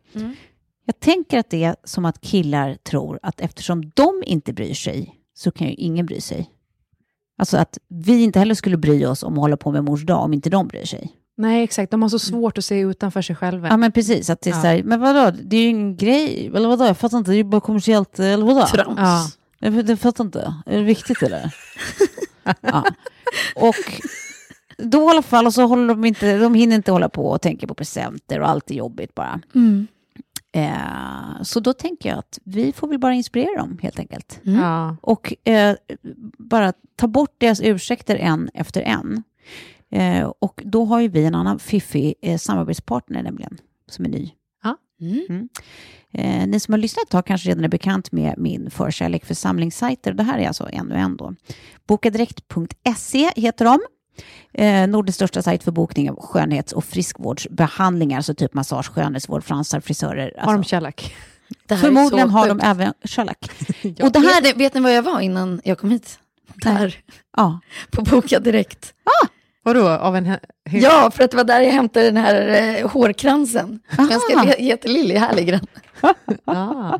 [0.87, 5.15] Jag tänker att det är som att killar tror att eftersom de inte bryr sig
[5.35, 6.51] så kan ju ingen bry sig.
[7.39, 10.23] Alltså att vi inte heller skulle bry oss om att hålla på med mors dag
[10.25, 11.11] om inte de bryr sig.
[11.39, 11.91] Nej, exakt.
[11.91, 13.69] De har så svårt att se utanför sig själva.
[13.69, 14.61] Ja men precis, att det är Ja.
[14.61, 17.35] så här, men vadå, det är ju ingen grej, eller vadå, jag fattar inte, det
[17.35, 18.67] är ju bara kommersiellt, eller vadå?
[18.67, 18.99] Trams.
[18.99, 19.27] Ja.
[19.59, 20.55] Jag, jag fattar inte.
[20.67, 21.55] Är det viktigt eller?
[22.61, 22.85] ja.
[23.57, 23.75] Och
[24.79, 27.43] då i alla fall, och så håller de inte, de hinner inte hålla på och
[27.43, 29.41] tänka på presenter och allt är jobbigt bara.
[29.55, 29.87] Mm.
[30.57, 34.41] Eh, så då tänker jag att vi får väl bara inspirera dem helt enkelt.
[34.45, 34.61] Mm.
[34.61, 34.97] Ja.
[35.01, 35.77] Och eh,
[36.39, 39.23] bara ta bort deras ursäkter en efter en.
[39.91, 44.31] Eh, och då har ju vi en annan fiffig eh, samarbetspartner nämligen, som är ny.
[45.01, 45.49] Mm.
[46.13, 50.13] Eh, ni som har lyssnat har kanske redan är bekant med min förkärlek för samlingssajter.
[50.13, 51.35] Det här är alltså ännu en då.
[51.87, 53.79] Bokadirekt.se heter de.
[54.53, 59.81] Eh, Nordens största sajt för bokning av skönhets och friskvårdsbehandlingar, alltså typ massage, skönhetsvård, fransar,
[59.81, 60.33] frisörer.
[60.39, 61.15] Har de Alltså, kärlek?
[61.69, 63.51] Förmodligen har de även Sherlock.
[64.03, 66.19] Och det här, vet, ni, vet ni vad jag var innan jag kom hit?
[66.55, 66.97] Där,
[67.37, 67.61] Ja.
[67.91, 68.93] på Boka Direkt.
[69.63, 70.37] Vadå, av en...
[70.71, 72.49] Ja, för att det var där jag hämtade den här
[72.79, 73.81] eh, hårkransen.
[73.97, 75.67] Ganska le- jättelillig, härlig den.
[76.45, 76.99] Ah.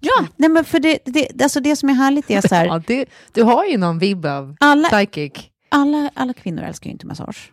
[0.00, 2.82] Ja, nej men för det, det, alltså det som är härligt är så här, Ja,
[2.86, 5.32] det, du har ju någon vibb av alla, psychic.
[5.68, 7.52] Alla, alla kvinnor älskar ju inte massage.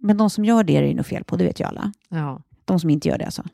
[0.00, 1.92] Men de som gör det är det ju nog fel på, det vet ju alla.
[2.08, 2.42] Ja.
[2.64, 3.44] De som inte gör det alltså.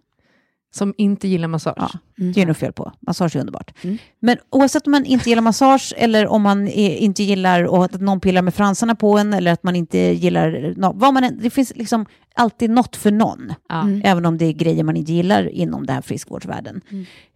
[0.70, 1.74] Som inte gillar massage.
[1.76, 2.92] Ja, det är nog fel på.
[3.00, 3.84] Massage är underbart.
[3.84, 3.98] Mm.
[4.20, 8.00] Men oavsett om man inte gillar massage eller om man är, inte gillar och att
[8.00, 10.74] någon pillar med fransarna på en eller att man inte gillar...
[10.76, 13.52] No, vad man, det finns liksom alltid något för någon.
[13.68, 13.80] Ja.
[13.80, 14.02] Mm.
[14.04, 16.80] Även om det är grejer man inte gillar inom den här friskvårdsvärlden.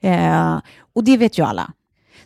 [0.00, 0.60] Eh,
[0.92, 1.72] och det vet ju alla.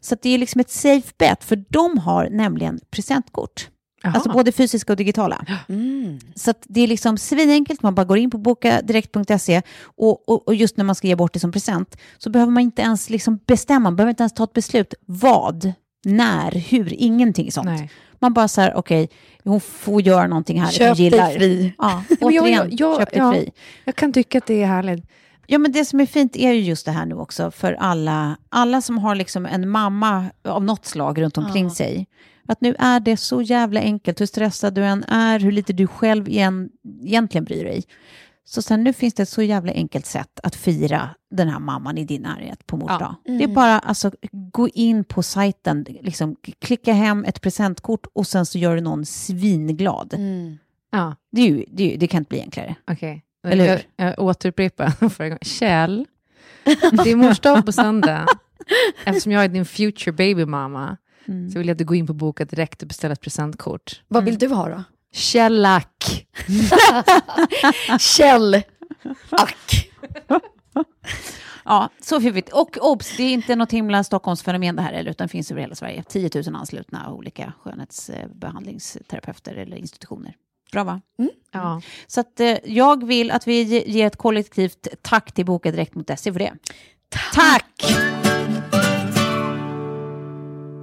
[0.01, 3.69] Så att det är liksom ett safe bet, för de har nämligen presentkort.
[4.03, 4.13] Jaha.
[4.13, 5.47] Alltså både fysiska och digitala.
[5.69, 6.19] Mm.
[6.35, 9.63] Så att det är liksom svinenkelt, man bara går in på bokadirekt.se
[9.97, 12.63] och, och, och just när man ska ge bort det som present så behöver man
[12.63, 14.95] inte ens liksom bestämma, man behöver inte ens ta ett beslut.
[15.07, 15.73] Vad,
[16.05, 17.67] när, hur, ingenting sånt.
[17.67, 17.91] Nej.
[18.19, 19.09] Man bara så här, okej,
[19.45, 21.27] hon får göra någonting här Köp gillar.
[21.29, 21.75] dig fri.
[21.79, 23.33] Ja, Men jag- återigen, jag- köp dig ja.
[23.33, 23.51] fri.
[23.85, 25.05] Jag kan tycka att det är härligt.
[25.47, 28.37] Ja, men det som är fint är ju just det här nu också för alla,
[28.49, 32.07] alla som har liksom en mamma av något slag runt omkring sig.
[32.49, 35.87] Att nu är det så jävla enkelt, hur stressad du än är, hur lite du
[35.87, 36.69] själv igen,
[37.03, 37.83] egentligen bryr dig.
[38.45, 41.99] Så sen nu finns det ett så jävla enkelt sätt att fira den här mamman
[41.99, 42.99] i din närhet på mors Ja.
[42.99, 43.15] dag.
[43.39, 44.11] Det är bara alltså
[44.53, 49.07] gå in på sajten, liksom, klicka hem ett presentkort och sen så gör du någon
[49.07, 50.15] svinglad.
[50.15, 50.59] Mm.
[50.93, 52.75] Ja, Det, är ju, det, är ju, det kan inte bli enklare.
[52.91, 53.23] okej.
[53.47, 53.83] Eller hur?
[53.97, 55.39] Jag, jag återupprepar förra gången.
[55.43, 56.07] Kjell,
[56.65, 58.27] det är mors dag på söndag.
[59.05, 60.97] Eftersom jag är din future baby mamma
[61.29, 61.51] Mm.
[61.51, 64.03] så vill jag att du går in på Boka Direkt och beställer ett presentkort.
[64.09, 64.83] Vad vill du ha då?
[65.13, 66.27] Kjellack!
[67.99, 68.63] Kjell.
[69.31, 69.91] Ack.
[71.65, 72.53] Ja, så fiffigt.
[72.53, 75.75] Och obs, det är inte något himla Stockholmsfenomen det här, eller, utan finns över hela
[75.75, 76.03] Sverige.
[76.09, 80.35] 10 000 anslutna olika skönhetsbehandlingsterapeuter eller institutioner.
[80.73, 81.01] Bra va?
[81.53, 81.81] Ja.
[82.07, 85.95] Så att, eh, jag vill att vi ge- ger ett kollektivt tack till Boka Direkt
[85.95, 86.53] mot SE för det.
[87.35, 87.65] Tack!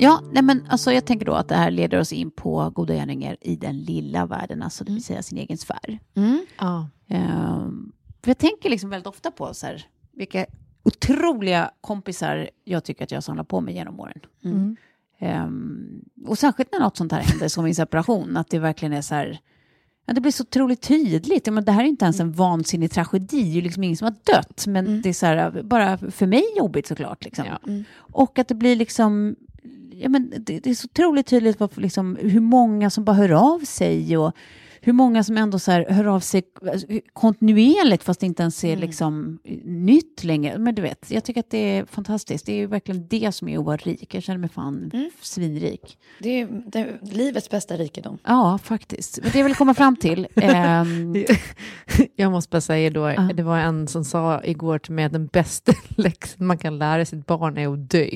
[0.03, 2.93] Ja, nej men alltså jag tänker då att det här leder oss in på goda
[2.93, 5.99] gärningar i den lilla världen, alltså det vill säga sin egen sfär.
[6.15, 6.45] Mm.
[6.59, 6.89] ja.
[7.07, 7.91] Ehm,
[8.23, 10.45] för jag tänker liksom väldigt ofta på så här, vilka
[10.83, 14.19] otroliga kompisar jag tycker att jag samlar på mig genom åren.
[14.43, 14.75] Mm.
[15.19, 19.01] Ehm, och särskilt när något sånt här händer som en separation, att det verkligen är
[19.01, 19.39] så här,
[20.05, 21.53] ja, det blir så otroligt tydligt.
[21.53, 24.05] Men det här är inte ens en vansinnig tragedi, det är ju liksom ingen som
[24.05, 27.23] har dött, men det är så här, bara för mig jobbigt såklart.
[27.23, 27.45] Liksom.
[27.45, 27.59] Ja.
[27.97, 29.35] Och att det blir liksom,
[30.01, 33.31] ja, men det, det är så otroligt tydligt vad, liksom, hur många som bara hör
[33.55, 34.31] av sig och
[34.85, 36.43] hur många som ändå så här, hör av sig
[37.13, 40.57] kontinuerligt fast det inte ens är liksom, nytt längre.
[40.57, 42.45] Men du vet, jag tycker att det är fantastiskt.
[42.45, 44.15] Det är ju verkligen det som är att vara rik.
[44.15, 44.91] Jag känner mig fan
[45.21, 45.97] svinrik.
[46.19, 48.17] Det är, det är livets bästa rikedom.
[48.23, 49.19] Ja, faktiskt.
[49.21, 50.27] Men det jag vill komma fram till.
[50.35, 51.15] ehm,
[52.15, 53.29] Jag måste bara säga då, Ja.
[53.33, 57.05] det var en som sa igår till mig att den bästa läxan man kan lära
[57.05, 58.07] sitt barn är att dö.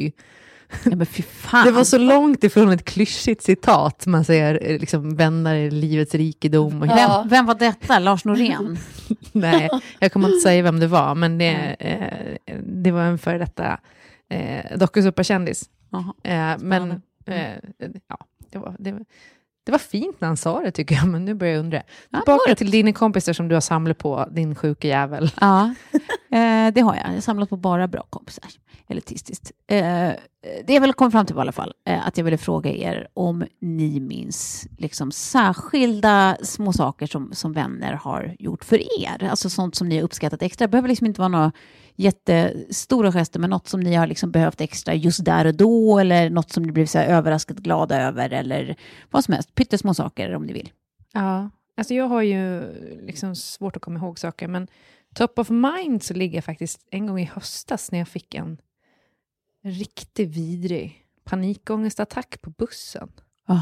[0.84, 1.65] Ja, men fy fan.
[1.65, 4.05] Det var så långt ifrån ett klyschigt citat.
[4.07, 6.82] Man säger eh, liksom vänner i livets rikedom.
[6.82, 7.99] Och vem, vem var detta?
[7.99, 8.78] Lars Norén?
[9.32, 13.38] Nej, jag kommer inte säga vem det var, men det, eh, det var en före
[13.38, 13.80] detta
[14.30, 15.70] eh, dokusåpakändis.
[16.24, 16.91] Eh, men
[17.26, 17.51] eh,
[18.07, 18.18] ja,
[18.51, 19.05] det var, det, var-
[19.68, 21.78] det var fint när han sa det tycker jag, men nu börjar jag undra.
[22.09, 22.57] Ja, Tillbaka mörkt.
[22.57, 25.32] till dina kompisar som du har samlat på, din sjuka jävel.
[25.41, 25.74] Ja,
[26.32, 27.07] eh, det har jag.
[27.07, 28.45] Jag har samlat på bara bra kompisar.
[28.88, 29.51] Elitistiskt.
[29.68, 29.78] Eh,
[30.68, 33.07] det jag vill komma fram till i alla fall eh, att jag ville fråga er
[33.13, 39.28] om ni minns liksom, särskilda små saker som, som vänner har gjort för er.
[39.30, 40.68] Alltså sånt som ni har uppskattat extra.
[40.68, 41.51] Det behöver liksom inte vara några
[41.98, 46.30] jättestora gester, men något som ni har liksom behövt extra just där och då, eller
[46.30, 48.76] något som ni blivit så överraskat glada över, eller
[49.12, 49.56] vad som helst.
[49.56, 50.72] Pyttesmå saker om ni vill.
[51.14, 52.64] Ja, alltså jag har ju
[53.02, 54.68] liksom svårt att komma ihåg saker, men
[55.16, 58.58] top of mind så ligger jag faktiskt en gång i höstas när jag fick en
[59.64, 63.10] riktigt vidrig panikångestattack på bussen
[63.45, 63.62] Ah.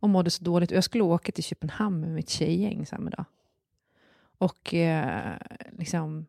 [0.00, 0.70] och mådde så dåligt.
[0.70, 3.24] Jag skulle åka till Köpenhamn med mitt tjejgäng samma dag.
[4.38, 5.32] Och eh,
[5.78, 6.26] liksom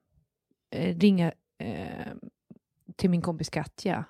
[0.72, 2.14] ringa eh,
[2.96, 4.06] till min kompis Katja.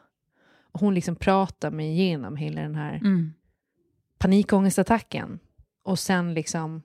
[0.71, 3.33] Och hon liksom pratar mig igenom hela den här Mm.
[4.17, 5.39] panikångestattacken.
[5.83, 6.81] Och sen liksom,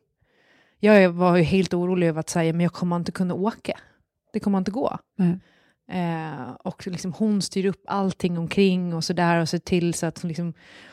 [0.79, 3.79] jag var ju helt orolig över att säga, men jag kommer inte kunna åka.
[4.33, 4.99] Det kommer inte gå.
[5.18, 5.41] Mm.
[5.93, 10.22] Eh, och liksom hon styr upp allting omkring och sådär och ser till så att
[10.22, 10.53] hon, liksom,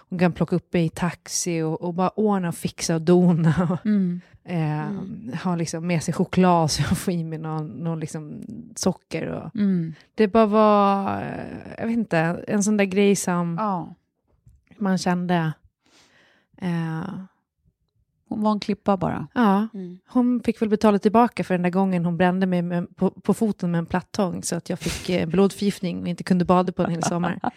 [0.10, 3.68] hon kan plocka upp mig i taxi och, och bara ordna och fixa och dona.
[3.72, 4.22] Och, Mm.
[4.44, 8.42] eh, Ha liksom med sig choklad så jag får i mig någon, någon liksom
[8.76, 9.28] socker.
[9.28, 9.94] Och, Mm.
[10.16, 13.96] det bara var, eh, jag vet inte, en sån där grej som Ja.
[14.78, 15.54] man kände,
[16.62, 17.14] eh,
[18.30, 19.28] Hon var en klippa bara.
[19.34, 20.00] Ja, Mm.
[20.08, 23.34] hon fick väl betala tillbaka för den där gången hon brände mig med, på, på
[23.34, 26.84] foten med en plattång så att jag fick eh, blodförgiftning och inte kunde bada på
[26.84, 27.40] en hel sommar.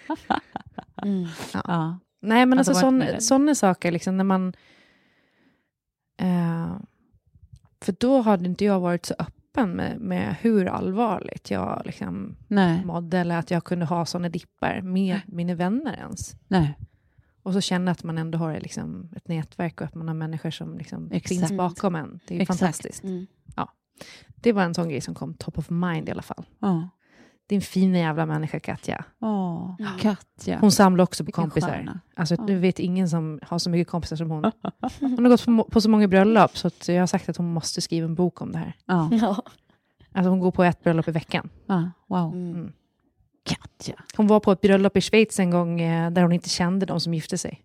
[1.03, 1.27] Mm.
[1.55, 1.99] Ja.
[2.21, 4.53] Nej, men Alltså, alltså sådana saker, liksom när man...
[6.21, 6.77] Eh,
[7.81, 12.85] För då hade inte jag varit så öppen med, med hur allvarligt jag liksom Nej.
[12.85, 16.37] mådde eller att jag kunde ha såna dippar med mina vänner ens.
[16.49, 16.79] Nej.
[17.43, 20.51] Och så känna att man ändå har liksom ett nätverk och att man har människor
[20.51, 22.21] som liksom finns bakom en.
[22.27, 22.61] Det är ju Exakt.
[22.61, 23.05] fantastiskt.
[23.05, 23.27] Mm.
[24.35, 26.45] Det var en sån grej som kom top of mind i alla fall.
[26.59, 26.89] Ja.
[27.47, 29.05] Din fina jävla människa Katja.
[29.21, 30.59] Åh, Katja.
[30.61, 31.69] Hon samlar också på Vilken kompisar.
[31.69, 32.01] stjärna.
[32.17, 32.45] Alltså, Ja.
[32.47, 34.45] Du vet ingen som har så mycket kompisar som hon.
[35.01, 37.53] Hon har gått på, på så många bröllop så att jag har sagt att hon
[37.53, 38.77] måste skriva en bok om det här.
[38.87, 39.09] Ja.
[39.13, 39.43] Ja.
[40.13, 41.49] Alltså hon går på ett bröllop i veckan.
[41.67, 41.91] Ja.
[42.07, 42.33] Wow.
[42.35, 42.73] Mm.
[43.45, 43.95] Katja.
[44.17, 47.01] Hon var på ett bröllop i Schweiz en gång eh, där hon inte kände de
[47.01, 47.63] som gifte sig.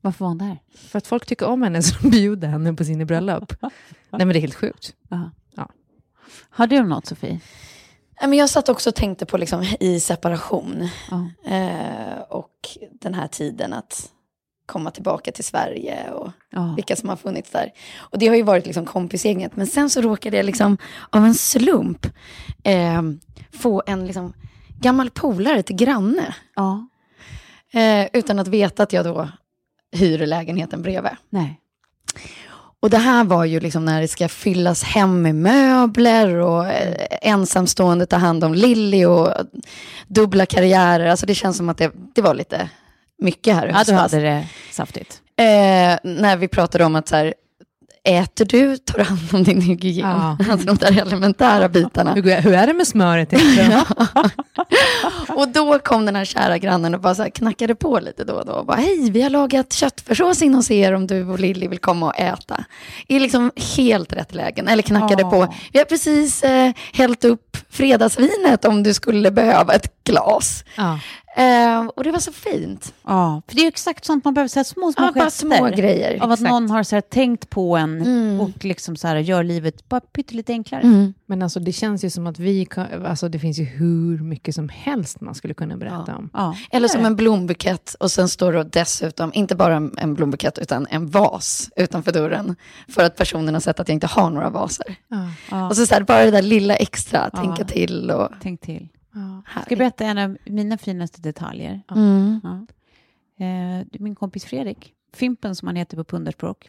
[0.00, 0.58] Varför var hon där?
[0.74, 3.52] För att folk tycker om henne så de bjuder henne på sina bröllop.
[3.62, 3.70] Nej
[4.10, 4.94] men det är helt sjukt.
[5.08, 5.30] Ja.
[5.56, 5.68] Ja.
[6.50, 7.40] Har du något, Sofie?
[8.20, 11.50] Nej, Men jag satt också och tänkte på liksom, i separation Ja.
[11.50, 12.50] eh, och
[13.00, 14.08] den här tiden att
[14.66, 16.72] komma tillbaka till Sverige och Ja.
[16.76, 17.70] vilka som har funnits där.
[17.96, 19.56] Och det har ju varit liksom kompisgänget.
[19.56, 20.78] Men sen så råkade jag liksom
[21.10, 22.06] av en slump
[22.62, 23.02] eh,
[23.52, 24.32] få en liksom
[24.82, 26.34] gammal polare till granne.
[26.56, 26.88] ja.
[27.74, 29.28] Eh, utan att veta att jag då
[29.92, 31.12] hyr lägenheten bredvid.
[31.30, 31.60] Nej.
[32.80, 37.06] Och det här var ju liksom när det ska fyllas hem med möbler och eh,
[37.22, 39.28] ensamstående ta hand om Lilly och
[40.08, 41.06] dubbla karriärer.
[41.06, 42.70] Alltså det känns som att det, det var lite
[43.18, 45.22] mycket här i Ja, du hade det saftigt.
[45.36, 47.34] Eh, när vi pratade om att så här,
[48.08, 50.08] äter du, tar du hand om din hygien?
[50.10, 50.36] Ja.
[50.50, 52.12] Alltså de där elementära bitarna.
[52.14, 53.80] Hur, hur är det med smöret egentligen?
[55.28, 58.32] Och då kom den här kära grannen och bara så här knackade på lite då
[58.34, 58.52] och då.
[58.52, 61.78] Och bara, Hej, vi har lagat köttfärssås in hos er om du och Lilly vill
[61.78, 62.64] komma och äta.
[63.08, 64.68] I liksom helt rätt lägen.
[64.68, 65.30] Eller knackade Ja.
[65.30, 65.54] på.
[65.72, 70.64] Vi har precis eh, hällt upp fredagsvinet om du skulle behöva ett glas.
[70.76, 70.98] Ja.
[71.36, 72.94] Eh, och det var så fint.
[73.06, 75.24] Ja, för det är ju exakt sånt man behöver, så här små, små Ja, bara
[75.24, 75.46] gester.
[75.56, 76.22] små grejer.
[76.22, 76.50] Av att Exakt.
[76.52, 78.40] någon har så här, tänkt på en Mm.
[78.40, 80.82] och liksom så här, gör livet bara pyttelite enklare.
[80.82, 81.14] Mm.
[81.26, 84.54] Men alltså det känns ju som att vi kan, alltså det finns ju hur mycket
[84.54, 86.30] som helst man skulle kunna berätta om.
[86.32, 86.56] Ja.
[86.70, 90.86] Eller som en blombukett och sen står det dessutom, inte bara en- en blombukett utan
[90.90, 92.56] en vas utanför dörren.
[92.88, 94.96] För att personen har sett att jag inte har några vaser.
[95.50, 95.68] Ja.
[95.68, 97.38] Och så, så här, bara det där lilla extra, Ja.
[97.40, 98.28] tänka till och...
[98.42, 98.88] Tänk till.
[99.14, 99.42] Ja.
[99.54, 101.82] Jag ska berätta en av mina finaste detaljer.
[101.90, 102.40] Mm.
[102.42, 102.66] Ja.
[103.44, 106.68] Eh, min kompis Fredrik, Fimpen som han heter på pundarspråk,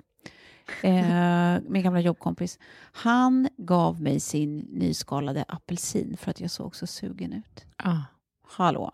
[0.82, 2.60] eh, min gamla jobbkompis,
[2.92, 7.66] han gav mig sin nyskalade apelsin för att jag såg så sugen ut.
[7.84, 8.04] Ja.
[8.48, 8.92] Hallå.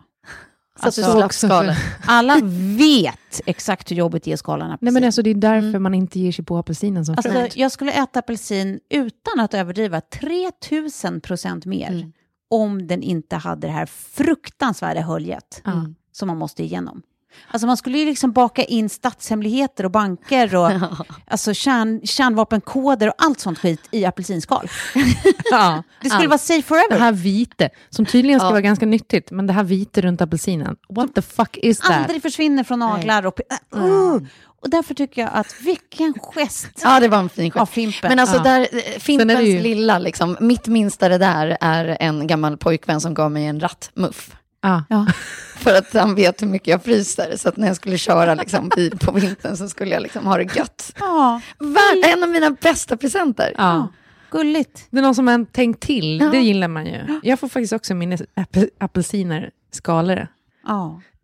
[0.82, 1.74] Alltså, slapp skalen.
[2.06, 2.36] Alla
[2.78, 4.84] vet exakt hur jobbigt det är att skala en apelsin.
[4.94, 7.56] Nej men alltså det är därför man inte ger sig på apelsinen som Alltså, frukt.
[7.56, 12.12] jag skulle äta apelsin utan att överdriva 3000 procent mer Mm.
[12.50, 15.84] Om den inte hade det här fruktansvärda höljet Ja.
[16.12, 17.02] som man måste igenom.
[17.50, 20.70] Alltså man skulle ju liksom baka in statshemligheter och banker och
[21.26, 24.68] alltså kärn, kärnvapenkoder och allt sånt skit i apelsinskal.
[25.50, 25.82] Ja.
[26.02, 26.28] Det skulle Allt.
[26.28, 26.98] vara safe Det forever.
[26.98, 28.50] här vite, som tydligen ska Ja.
[28.50, 31.90] vara ganska nyttigt, men det här vite runt apelsinen, what the fuck is that?
[31.90, 33.40] Aldrig försvinner från naglar och...
[33.74, 34.18] Äh, uh.
[34.62, 37.72] Och därför tycker jag att vilken gest Ja, det var en fin av gest.
[37.72, 38.08] Fimpen.
[38.08, 38.42] Men alltså Ja.
[38.42, 43.14] där, eh, Fimpens ju- lilla, liksom, mitt minsta det där är en gammal pojkvän som
[43.14, 44.36] gav mig en rattmuff.
[44.62, 44.84] Ja.
[44.88, 45.06] ja.
[45.56, 47.36] För att han vet hur mycket jag fryser.
[47.36, 50.36] Så att när jag skulle köra liksom, bil på vintern så skulle jag liksom ha
[50.36, 50.92] det gött.
[51.00, 53.54] ja, Vär, en av mina bästa presenter.
[53.58, 53.88] Ja.
[54.30, 54.86] gulligt.
[54.90, 56.30] Det är någon som har tänkt till, Ja.
[56.30, 57.20] det gillar man ju.
[57.22, 60.28] Jag får faktiskt också mina apel, apelsiner skalade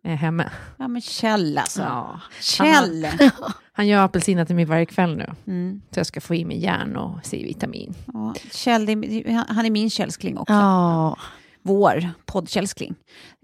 [0.07, 0.11] Ja.
[0.13, 0.51] eh, hemma.
[0.77, 1.81] ja, men Kjell alltså.
[1.81, 2.21] Ja.
[2.41, 3.07] Kjell.
[3.71, 5.81] Han gör apelsiner till mig varje kväll nu, Mm.
[5.91, 7.93] så jag ska få i mig järn och C-vitamin.
[8.13, 10.53] Ja, Kjell, är, han är min källskling också.
[10.53, 11.17] Ja.
[11.61, 12.95] Vår poddkällskling.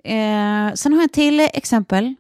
[0.04, 2.16] Eh, sen har jag en till exempel.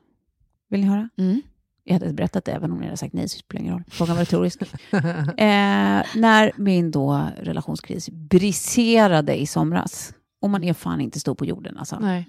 [0.69, 1.09] Vill ni höra?
[1.17, 1.41] Mm.
[1.83, 3.83] Jag hade berättat det, även om ni hade sagt nej, så spelar ingen roll.
[3.87, 4.61] Frågan var retorisk.
[4.91, 11.45] eh, när min då relationskris briserade i somras, och man är fan inte stor på
[11.45, 11.99] jorden alltså.
[11.99, 12.25] Nej.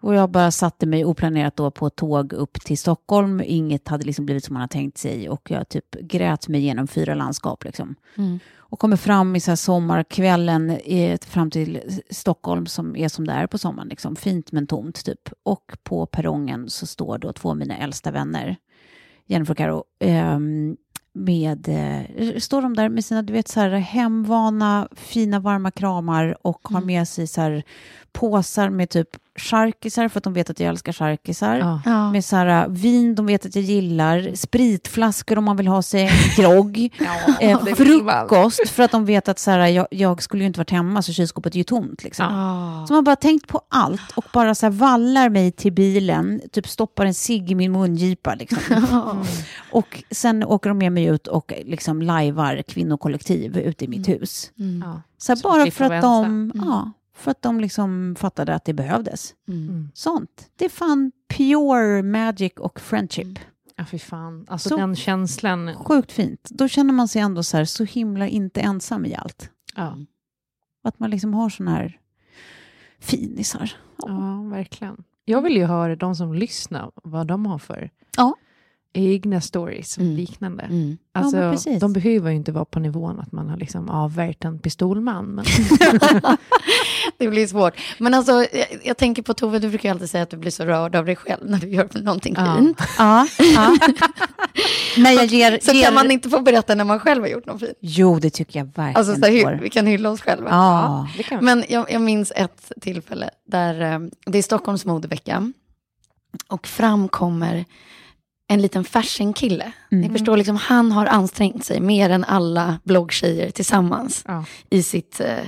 [0.00, 3.42] Och jag bara satte mig oplanerat då på tåg upp till Stockholm.
[3.44, 6.86] Inget hade liksom blivit som man hade tänkt sig och jag typ grät mig igenom
[6.86, 7.64] fyra landskap.
[7.64, 7.94] Liksom.
[8.16, 8.38] Mm.
[8.70, 13.46] Och kommer fram i så sommarkvällen i, fram till Stockholm som är som det är
[13.46, 13.88] på sommaren.
[13.88, 14.16] Liksom.
[14.16, 15.28] Fint men tomt typ.
[15.42, 18.56] Och på perrongen så står då två av mina äldsta vänner,
[19.26, 20.76] Jennifer och Karo, ehm,
[21.12, 26.36] med, eh, står de där med sina du vet, så här, hemvana, fina, varma kramar
[26.46, 27.62] och har med sig så här,
[28.12, 29.08] påsar med typ
[29.38, 31.56] charkisar för att de vet att jag älskar charkisar.
[31.58, 31.80] Ja.
[31.84, 32.12] Ja.
[32.12, 36.02] Med så här, vin de vet att jag gillar, spritflaskor om man vill ha sig
[36.02, 36.10] en
[36.44, 36.78] grogg,
[37.40, 38.28] eh, vill man.
[38.28, 41.02] frukost för att de vet att så här, jag, jag skulle ju inte varit hemma
[41.02, 42.04] så kylskåpet är ju tomt.
[42.04, 42.26] Liksom.
[42.26, 42.86] Ah.
[42.86, 46.40] Så man har bara tänkt på allt och bara så här vallar mig till bilen,
[46.52, 48.34] typ stoppar en cigg i min mungipa.
[48.34, 48.58] Liksom.
[49.72, 54.50] Och sen åker de med mig ut och liksom lajvar kvinnokollektiv ute i mitt hus.
[54.84, 55.02] Ja.
[55.18, 56.06] Så här, Så bara för att vänta.
[56.08, 59.34] de, ja, för att de liksom fattade att det behövdes.
[59.48, 59.90] Mm.
[59.94, 60.50] Sånt.
[60.56, 63.38] Det är fan pure magic och friendship.
[63.76, 64.44] Ja, fy fan.
[64.48, 65.74] Alltså Så- den känslan.
[65.76, 66.48] Sjukt fint.
[66.50, 69.50] Då känner man sig ändå så här så himla inte ensam i allt.
[69.74, 69.96] Ja,
[70.84, 71.98] Att man liksom har såna här
[73.00, 73.72] finisar.
[73.98, 75.04] ja, verkligen.
[75.24, 78.34] Jag vill ju höra de som lyssnar, vad de har för Ja.
[78.98, 80.16] Egna stories Mm.
[80.16, 80.62] liknande.
[80.62, 80.98] Mm.
[81.14, 81.80] Ja, Alltså, men precis.
[81.80, 85.24] de behöver ju inte vara på nivån att man har liksom avvärjt en pistolman.
[85.24, 85.44] Men
[87.18, 87.74] Det blir svårt.
[87.98, 90.64] Men alltså, jag, jag tänker på Tove, du brukar alltid säga att du blir så
[90.64, 92.56] rörd av dig själv när du gör någonting Ja.
[92.58, 92.82] fint.
[92.98, 93.76] Ja, ja.
[94.98, 95.84] När jag ger, Så ger...
[95.84, 97.72] kan man inte få berätta när man själv har gjort något fint.
[97.80, 100.50] Jo, det tycker jag verkligen Alltså, så här, vi kan hylla oss själva.
[100.50, 101.08] Ja.
[101.40, 105.52] Men jag, jag minns ett tillfälle där eh, det är Stockholms modevecka
[106.48, 107.64] och fram kommer
[108.50, 109.72] en liten fashion-kille.
[109.88, 114.44] Ni förstår, liksom, han har ansträngt sig mer än alla bloggtjejer tillsammans Ja.
[114.70, 115.38] i sitt eh,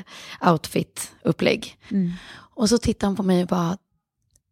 [0.53, 1.76] outfit-upplägg.
[1.90, 2.12] Mm.
[2.55, 3.76] Och så tittar han på mig och bara,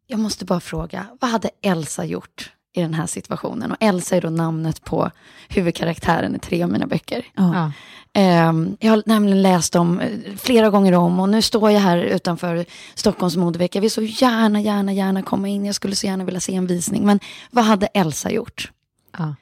[0.06, 3.72] jag måste bara fråga, vad hade Elsa gjort i den här situationen?
[3.72, 5.10] Och Elsa är då namnet på
[5.48, 7.26] huvudkaraktären i tre av mina böcker.
[7.34, 7.72] Ja.
[8.12, 11.98] Ehm, jag har nämligen läst dem eh, flera gånger om och nu står jag här
[11.98, 12.64] utanför
[12.94, 13.78] Stockholms modevecka.
[13.78, 15.66] Jag vill så gärna, gärna, gärna komma in.
[15.66, 17.06] Jag skulle så gärna vilja se en visning.
[17.06, 17.20] Men
[17.50, 18.72] vad hade Elsa gjort?
[19.18, 19.34] Ja.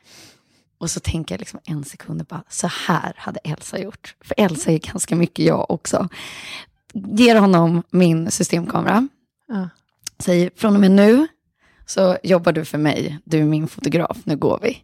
[0.78, 4.14] Och så tänker jag liksom en sekund bara, så här hade Elsa gjort.
[4.20, 6.08] För Elsa är ganska mycket jag också.
[6.92, 9.08] Ger honom min systemkamera.
[9.48, 9.68] Ja.
[10.18, 11.26] Säger, från och med nu
[11.86, 13.18] så jobbar du för mig.
[13.24, 14.78] Du är min fotograf, nu går vi.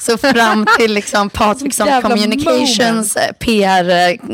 [0.00, 4.30] Så fram till liksom Patrickson Jävla Communications eh, PR-kvinnor.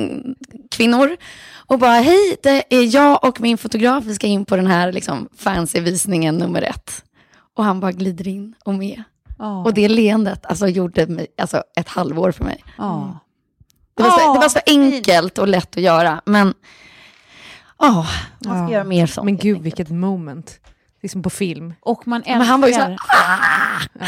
[1.66, 4.04] Och bara, hej, det är jag och min fotograf.
[4.04, 7.04] Vi ska in på den här liksom, fancy visningen nummer ett.
[7.56, 9.02] Och han bara glider in och med.
[9.38, 9.64] Ja.
[9.64, 12.64] Och det leendet alltså, gjorde mig, alltså, ett halvår för mig.
[12.78, 13.18] Ja.
[13.94, 16.22] Det var, så, det var så enkelt och lätt att göra.
[16.24, 16.54] Men,
[17.78, 18.06] ja,
[18.44, 19.24] man ska göra mer sånt.
[19.24, 20.61] Men gud, vilket moment.
[21.03, 21.74] Liksom på film.
[21.80, 22.38] Och man älskar...
[22.38, 22.96] Men han var ju så här,
[23.98, 24.07] Ja.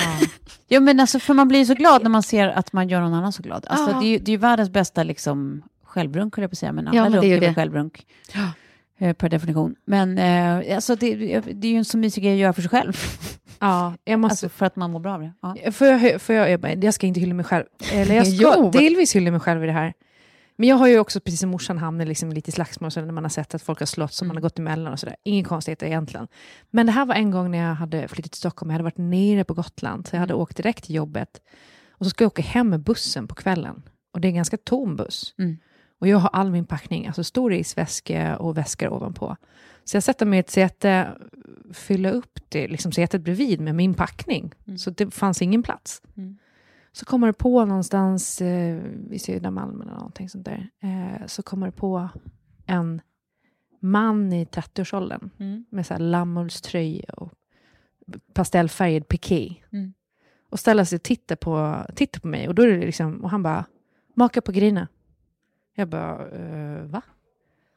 [0.69, 3.15] Ja, men alltså, för man blir så glad när man ser att man gör någon
[3.15, 3.67] annan så glad.
[3.69, 4.01] Alltså, Ja.
[4.01, 6.89] det, är ju, det är världens bästa liksom, självrunk, höll jag på att säga, men
[6.89, 8.07] alla Ja, men runk är väl självrunk.
[8.99, 9.75] eh, Per definition.
[9.85, 12.69] Men eh, alltså, det, det är ju en så mysig grej att göra för sig
[12.71, 12.93] själv.
[13.59, 14.33] ja, jag måste...
[14.33, 15.33] Alltså, för att man mår bra av det.
[15.65, 15.73] Ja.
[15.73, 17.65] Får jag, får jag, jag, jag ska inte hylla mig själv.
[17.93, 18.71] Eller jag ska Jo.
[18.71, 19.93] delvis hylla mig själv i det här.
[20.63, 23.13] Men jag har ju också, precis som morsan, hamnat liksom lite i slagsmål så när
[23.13, 25.17] man har sett att folk har slått som man har gått emellan och sådär.
[25.25, 26.29] Ingen konstighet egentligen.
[26.71, 28.71] Men det här var en gång när jag hade flyttat till Stockholm.
[28.71, 31.43] Jag hade varit nere på Gotland, så jag hade åkt direkt till jobbet.
[31.91, 33.83] Och så ska jag åka hem med bussen på kvällen.
[34.13, 35.35] Och det är en ganska tom buss.
[35.39, 35.59] Mm.
[36.01, 39.37] Och jag har all min packning, alltså stor resväska och väskor ovanpå.
[39.85, 41.09] Så jag sätter mig i ett säte,
[41.73, 44.53] fylla upp det, liksom sätet bredvid med min packning.
[44.79, 46.03] Så det fanns ingen plats.
[46.17, 46.39] Mm.
[46.93, 50.69] Så kommer det på någonstans eh, vid södra Malmö eller någonting sånt där.
[50.81, 52.09] Eh, så kommer det på
[52.67, 53.01] en
[53.81, 55.65] man i 30-årsåldern Mm.
[55.71, 57.33] med så här lammullströja och
[58.33, 59.55] pastellfärgad piké.
[59.73, 59.93] Mm.
[60.51, 63.31] Och ställer sig och tittar på, tittar på mig och då är det liksom, och
[63.31, 63.65] han bara,
[64.15, 64.89] maka på grina.
[65.75, 67.03] Jag bara, eh, va?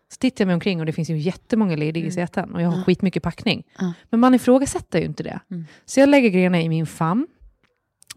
[0.10, 2.84] Så tittar jag mig omkring och det finns ju jättemånga lediga säten och jag har
[2.84, 3.64] skitmycket packning.
[3.80, 3.94] Ja.
[4.10, 5.40] Men man ifrågasätter ju inte det.
[5.52, 5.66] Mm.
[5.86, 7.28] Så jag lägger grejerna i min famn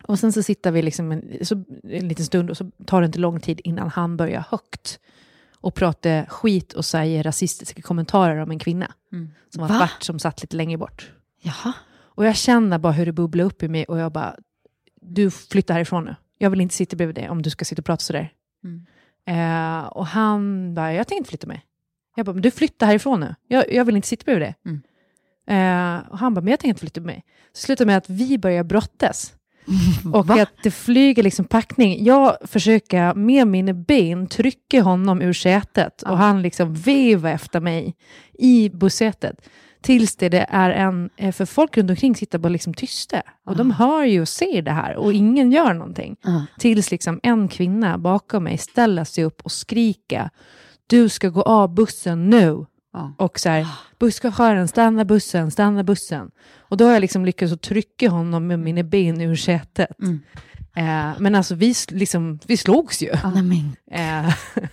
[0.02, 3.06] och sen så sitter vi liksom en, så, en liten stund och så tar det
[3.06, 5.00] inte lång tid innan han börjar högt
[5.60, 9.30] och prata skit och säga rasistiska kommentarer om en kvinna Mm.
[9.54, 9.78] som var Va?
[9.78, 11.12] svart som satt lite längre bort.
[11.42, 11.72] Jaha.
[11.98, 14.36] Och jag känner bara hur det bubblar upp i mig och jag bara,
[15.00, 16.16] du flyttar härifrån nu.
[16.38, 18.32] Jag vill inte sitta bredvid dig om du ska sitta och prata sådär.
[18.64, 18.86] Mm.
[19.26, 21.64] Eh, och han bara, jag tänkte flytta mig.
[22.16, 23.34] Jag bara, men du flyttar härifrån nu.
[23.46, 24.54] Jag, jag vill inte sitta bredvid dig.
[24.64, 24.82] Mm.
[25.46, 27.24] Eh, och han bara, men jag tänker inte flytta mig.
[27.52, 29.34] Så slutar med att vi börjar brottas.
[30.12, 30.42] Och Va?
[30.42, 32.04] att det flyger liksom packning.
[32.04, 37.94] Jag försöker med mina ben trycka honom ur sätet och han liksom vevar efter mig
[38.38, 39.48] i bussätet.
[39.82, 43.22] Tills det det är en, eh, för folk runt omkring sitter bara liksom tysta.
[43.46, 46.16] Och de hör ju och ser det här och ingen gör någonting.
[46.22, 46.46] Ja.
[46.58, 50.30] Tills liksom en kvinna bakom mig ställer sig upp och skriker
[50.86, 52.66] du ska gå av bussen nu.
[52.92, 53.14] Ja.
[53.18, 53.66] Och så här,
[53.98, 56.30] busschauffören, stanna bussen, stanna bussen.
[56.58, 59.88] Och då har jag liksom lyckats att trycka honom med mina ben ur sätet.
[60.02, 60.20] Mm.
[60.76, 63.12] Eh, men alltså vi, liksom, vi slogs ju.
[63.34, 64.34] Nej, men, Eh,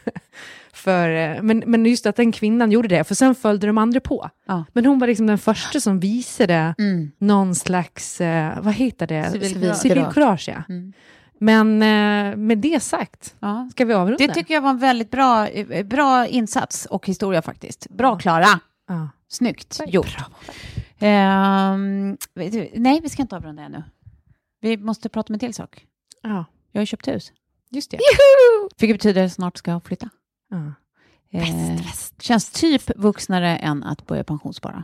[0.73, 3.99] För, eh, men, men just att den kvinnan gjorde det, för sen följde de andra
[3.99, 4.29] på.
[4.47, 4.65] Ja.
[4.73, 7.11] Men hon var liksom den första som visade Mm.
[7.17, 9.31] någon slags, eh, vad heter det?
[9.31, 9.77] Civilkurage.
[9.77, 10.63] Civilkurage, ja.
[10.69, 10.93] Mm.
[11.39, 13.69] Men eh, med det sagt, Ja.
[13.71, 14.27] ska vi avrunda?
[14.27, 17.87] Det tycker jag var en väldigt bra, eh, bra insats och historia faktiskt.
[17.89, 18.59] Bra Klara.
[18.87, 19.09] ja.
[19.27, 20.15] Snyggt gjort.
[20.99, 23.83] Ehm, vet du, nej, vi ska inte avrunda ännu.
[24.61, 25.85] Vi måste prata om en till sak.
[26.21, 27.31] ja, Jag har köpt hus.
[27.69, 27.99] just det.
[28.79, 30.09] Vilket betyder att snart ska jag flytta.
[30.49, 30.73] Ja.
[31.39, 31.81] Eh,
[32.19, 34.83] Känns typ vuxnare än att börja pensionsspara.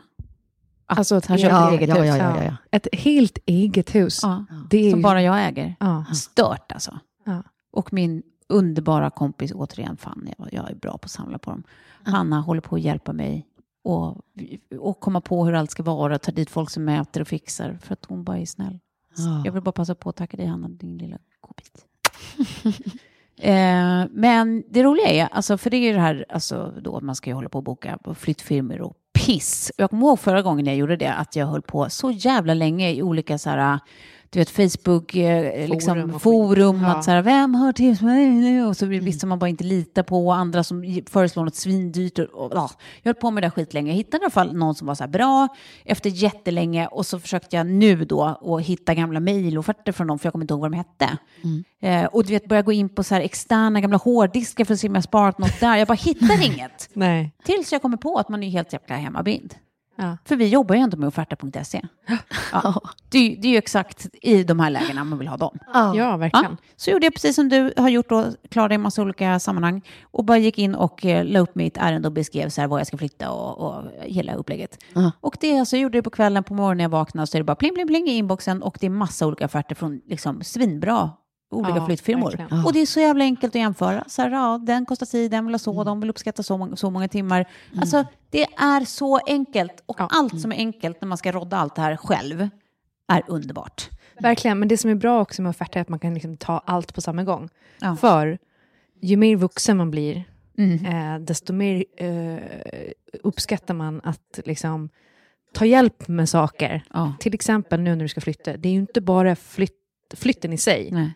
[0.98, 2.08] Alltså ett, Han köpte helt- eget ja, hus.
[2.08, 2.56] ja, ja, ja.
[2.72, 4.20] ett helt eget hus.
[4.24, 5.76] Ja, Det är som ju- bara jag äger.
[5.80, 6.06] Ja.
[6.14, 7.00] Stört alltså.
[7.26, 7.44] Ja.
[7.72, 11.64] Och min underbara kompis, återigen, fan, jag, jag är bra på att samla på dem.
[12.04, 13.48] Hanna håller på att hjälpa mig
[13.84, 14.18] och,
[14.80, 17.94] och komma på hur allt ska vara, ta dit folk som mäter och fixar, för
[17.94, 18.80] att hon bara är snäll.
[19.18, 19.42] Ja.
[19.46, 21.86] Jag vill bara passa på att tacka dig, Hanna, din lilla godbit.
[23.38, 27.16] eh, men det roliga är, alltså, för det är ju det här, alltså, då, man
[27.16, 29.72] ska ju hålla på och boka på flyttfirmor och piss.
[29.78, 32.92] Jag kommer ihåg förra gången jag gjorde det, att jag höll på så jävla länge
[32.92, 33.80] i olika så här,
[34.34, 36.82] du vet, Facebook, eh, liksom, Forum.
[36.84, 36.96] Ja.
[36.96, 38.66] att så här, vem hör till mig nu?
[38.66, 42.20] Och så vissa man bara inte litar på, och andra som föreslår något svindyrt.
[42.20, 42.70] Och, och, ja,
[43.02, 43.92] jag höll på med det där skitlänge.
[43.92, 45.48] Jag hittade i alla fall någon som var så här bra
[45.86, 50.26] efter jättelänge och så försökte jag nu då att hitta gamla mejlofferter från dem, för
[50.26, 51.18] jag kommer inte ihåg vad de hette.
[51.82, 54.80] Eh, och du vet, börja gå in på så här externa gamla hårddiskar för att
[54.80, 55.76] se om jag har sparat något där.
[55.78, 56.90] Jag bara hittar inget.
[56.94, 57.32] Nej.
[57.44, 59.56] Tills jag kommer på att man är helt jäkla hemmabind.
[60.02, 60.18] Ja.
[60.26, 61.82] För vi jobbar ju ändå med offerta.se.
[62.52, 62.82] Ja.
[63.10, 65.58] Det, är ju- det är ju exakt i de här lägena man vill ha dem.
[65.74, 66.52] Ja, verkligen.
[66.52, 69.82] Ja, så gjorde jag precis som du har gjort då, Klara, i massa olika sammanhang.
[70.04, 72.78] Och bara gick in och eh, la upp mitt ärende och beskrev så här var
[72.78, 74.84] jag ska flytta och, och hela upplägget.
[74.94, 75.12] Ja.
[75.22, 77.40] Och det alltså, jag gjorde det på kvällen, på morgonen när jag vaknade, så är
[77.40, 80.44] det bara pling, pling, pling i inboxen och det är massa olika offerter från liksom
[80.44, 81.10] svinbra
[81.52, 82.32] olika Ja, flyttfirmor.
[82.38, 82.66] verkligen.
[82.66, 84.04] Och det är så jävla enkelt att jämföra.
[84.08, 86.76] Så här, ja, den kostar si, den vill ha så, de vill uppskatta så, många-
[86.76, 87.46] så många timmar.
[87.78, 89.84] Alltså, det är så enkelt.
[89.86, 90.08] Och Ja.
[90.12, 92.50] allt som är enkelt när man ska rodda allt det här själv
[93.08, 93.90] är underbart.
[94.20, 96.62] Verkligen, men det som är bra också med offerter är att man kan liksom ta
[96.66, 97.50] allt på samma gång.
[97.82, 97.96] Ja.
[97.96, 98.38] För
[99.02, 100.24] ju mer vuxen man blir,
[100.58, 100.86] Mm.
[100.86, 102.38] eh, desto mer eh,
[103.24, 104.90] uppskattar man att liksom,
[105.54, 106.84] ta hjälp med saker.
[106.94, 107.14] Ja.
[107.20, 108.58] Till exempel nu när du ska flytta.
[108.58, 109.78] Det är ju inte bara flytt,
[110.14, 111.14] flytten i sig, Nej,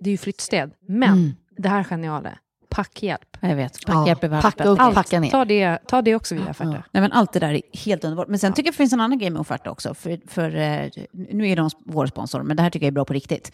[0.00, 0.70] det är ju flyttstäd.
[0.88, 1.30] Men Mm.
[1.56, 2.38] det här geniala,
[2.68, 3.36] packhjälp.
[3.40, 3.78] jag vet.
[3.86, 4.94] Ja, Packhjälp är världens packa upp, Allt.
[4.94, 5.30] packa ner.
[5.30, 6.84] Ta det, ta det också via offerter.
[6.92, 8.28] Nej, men allt det där är helt underbart.
[8.28, 9.94] Men sen tycker jag det finns en annan grej med Offerta också.
[9.94, 13.04] För, för, eh, nu är de vår sponsor, men det här tycker jag är bra
[13.04, 13.52] på riktigt.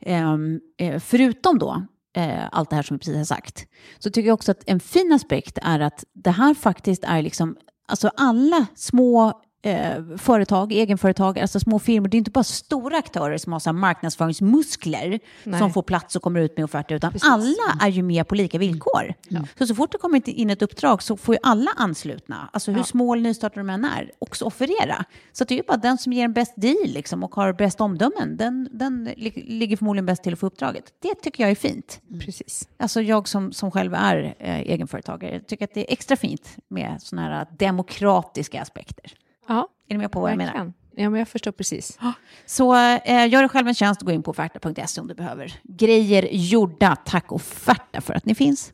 [0.00, 1.82] Eh, förutom då
[2.16, 3.66] eh, allt det här som vi precis har sagt,
[3.98, 7.56] så tycker jag också att en fin aspekt är att det här faktiskt är liksom,
[7.88, 13.38] alltså alla små eh, företag, egenföretag, alltså små firmor, det är inte bara stora aktörer
[13.38, 15.58] som har så marknadsföringsmuskler Nej.
[15.60, 17.28] som får plats och kommer ut med offerter, utan Precis.
[17.28, 19.14] alla är ju med på lika villkor.
[19.58, 22.82] Så så fort det kommer in ett uppdrag så får ju alla anslutna, alltså hur
[22.82, 25.04] små eller nystartade de än är, också offerera.
[25.32, 27.80] Så det är ju bara den som ger en bäst deal liksom, och har bäst
[27.80, 30.84] omdömen, den, den li- ligger förmodligen bäst till att få uppdraget.
[31.02, 32.00] Det tycker jag är fint.
[32.20, 32.68] Precis.
[32.76, 36.96] Alltså jag som, som själv är eh, egenföretagare tycker att det är extra fint med
[37.02, 39.12] sådana här demokratiska aspekter.
[39.48, 40.72] Ja, Är ni med på vad jag menar?
[40.96, 41.98] Ja, men jag förstår precis.
[42.46, 45.60] Så eh, gör dig själv en tjänst och gå in på offerta.se om du behöver
[45.62, 46.96] grejer gjorda.
[46.96, 48.72] Tack Offerta för att ni finns.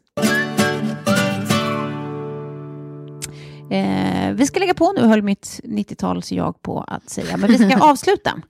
[3.70, 7.36] Eh, vi ska lägga på nu, höll mitt 90-tals jag på att säga.
[7.36, 8.42] Men vi ska avsluta.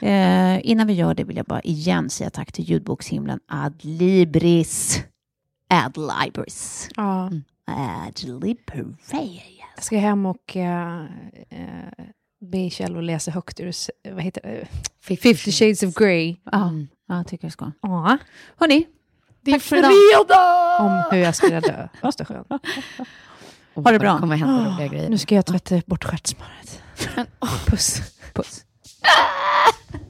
[0.00, 5.02] Eh, innan vi gör det vill jag bara igen säga tack till ljudbokshimlen Adlibris.
[5.68, 6.88] Adlibris.
[6.96, 7.30] Ja.
[8.06, 9.10] Adlibris.
[9.80, 12.04] Jag ska hem och uh, uh,
[12.40, 13.74] be Kjell att läsa högt ur,
[14.14, 14.68] vad heter det?
[15.16, 16.36] Fifty shades of Grey.
[16.52, 16.72] Ja,
[17.08, 17.72] ja, jag tycker jag ska.
[17.82, 18.18] Ja.
[18.56, 18.86] Hörni,
[19.40, 19.88] Det är fredag!
[20.80, 22.44] Om hur jag ska rädda Östersjön.
[23.74, 24.18] Ha det bra.
[24.18, 25.08] Kommer hända roliga grejer.
[25.08, 26.82] Nu ska jag tvätta bort stjärtsmöret.
[27.66, 28.00] Puss.
[28.34, 28.64] puss.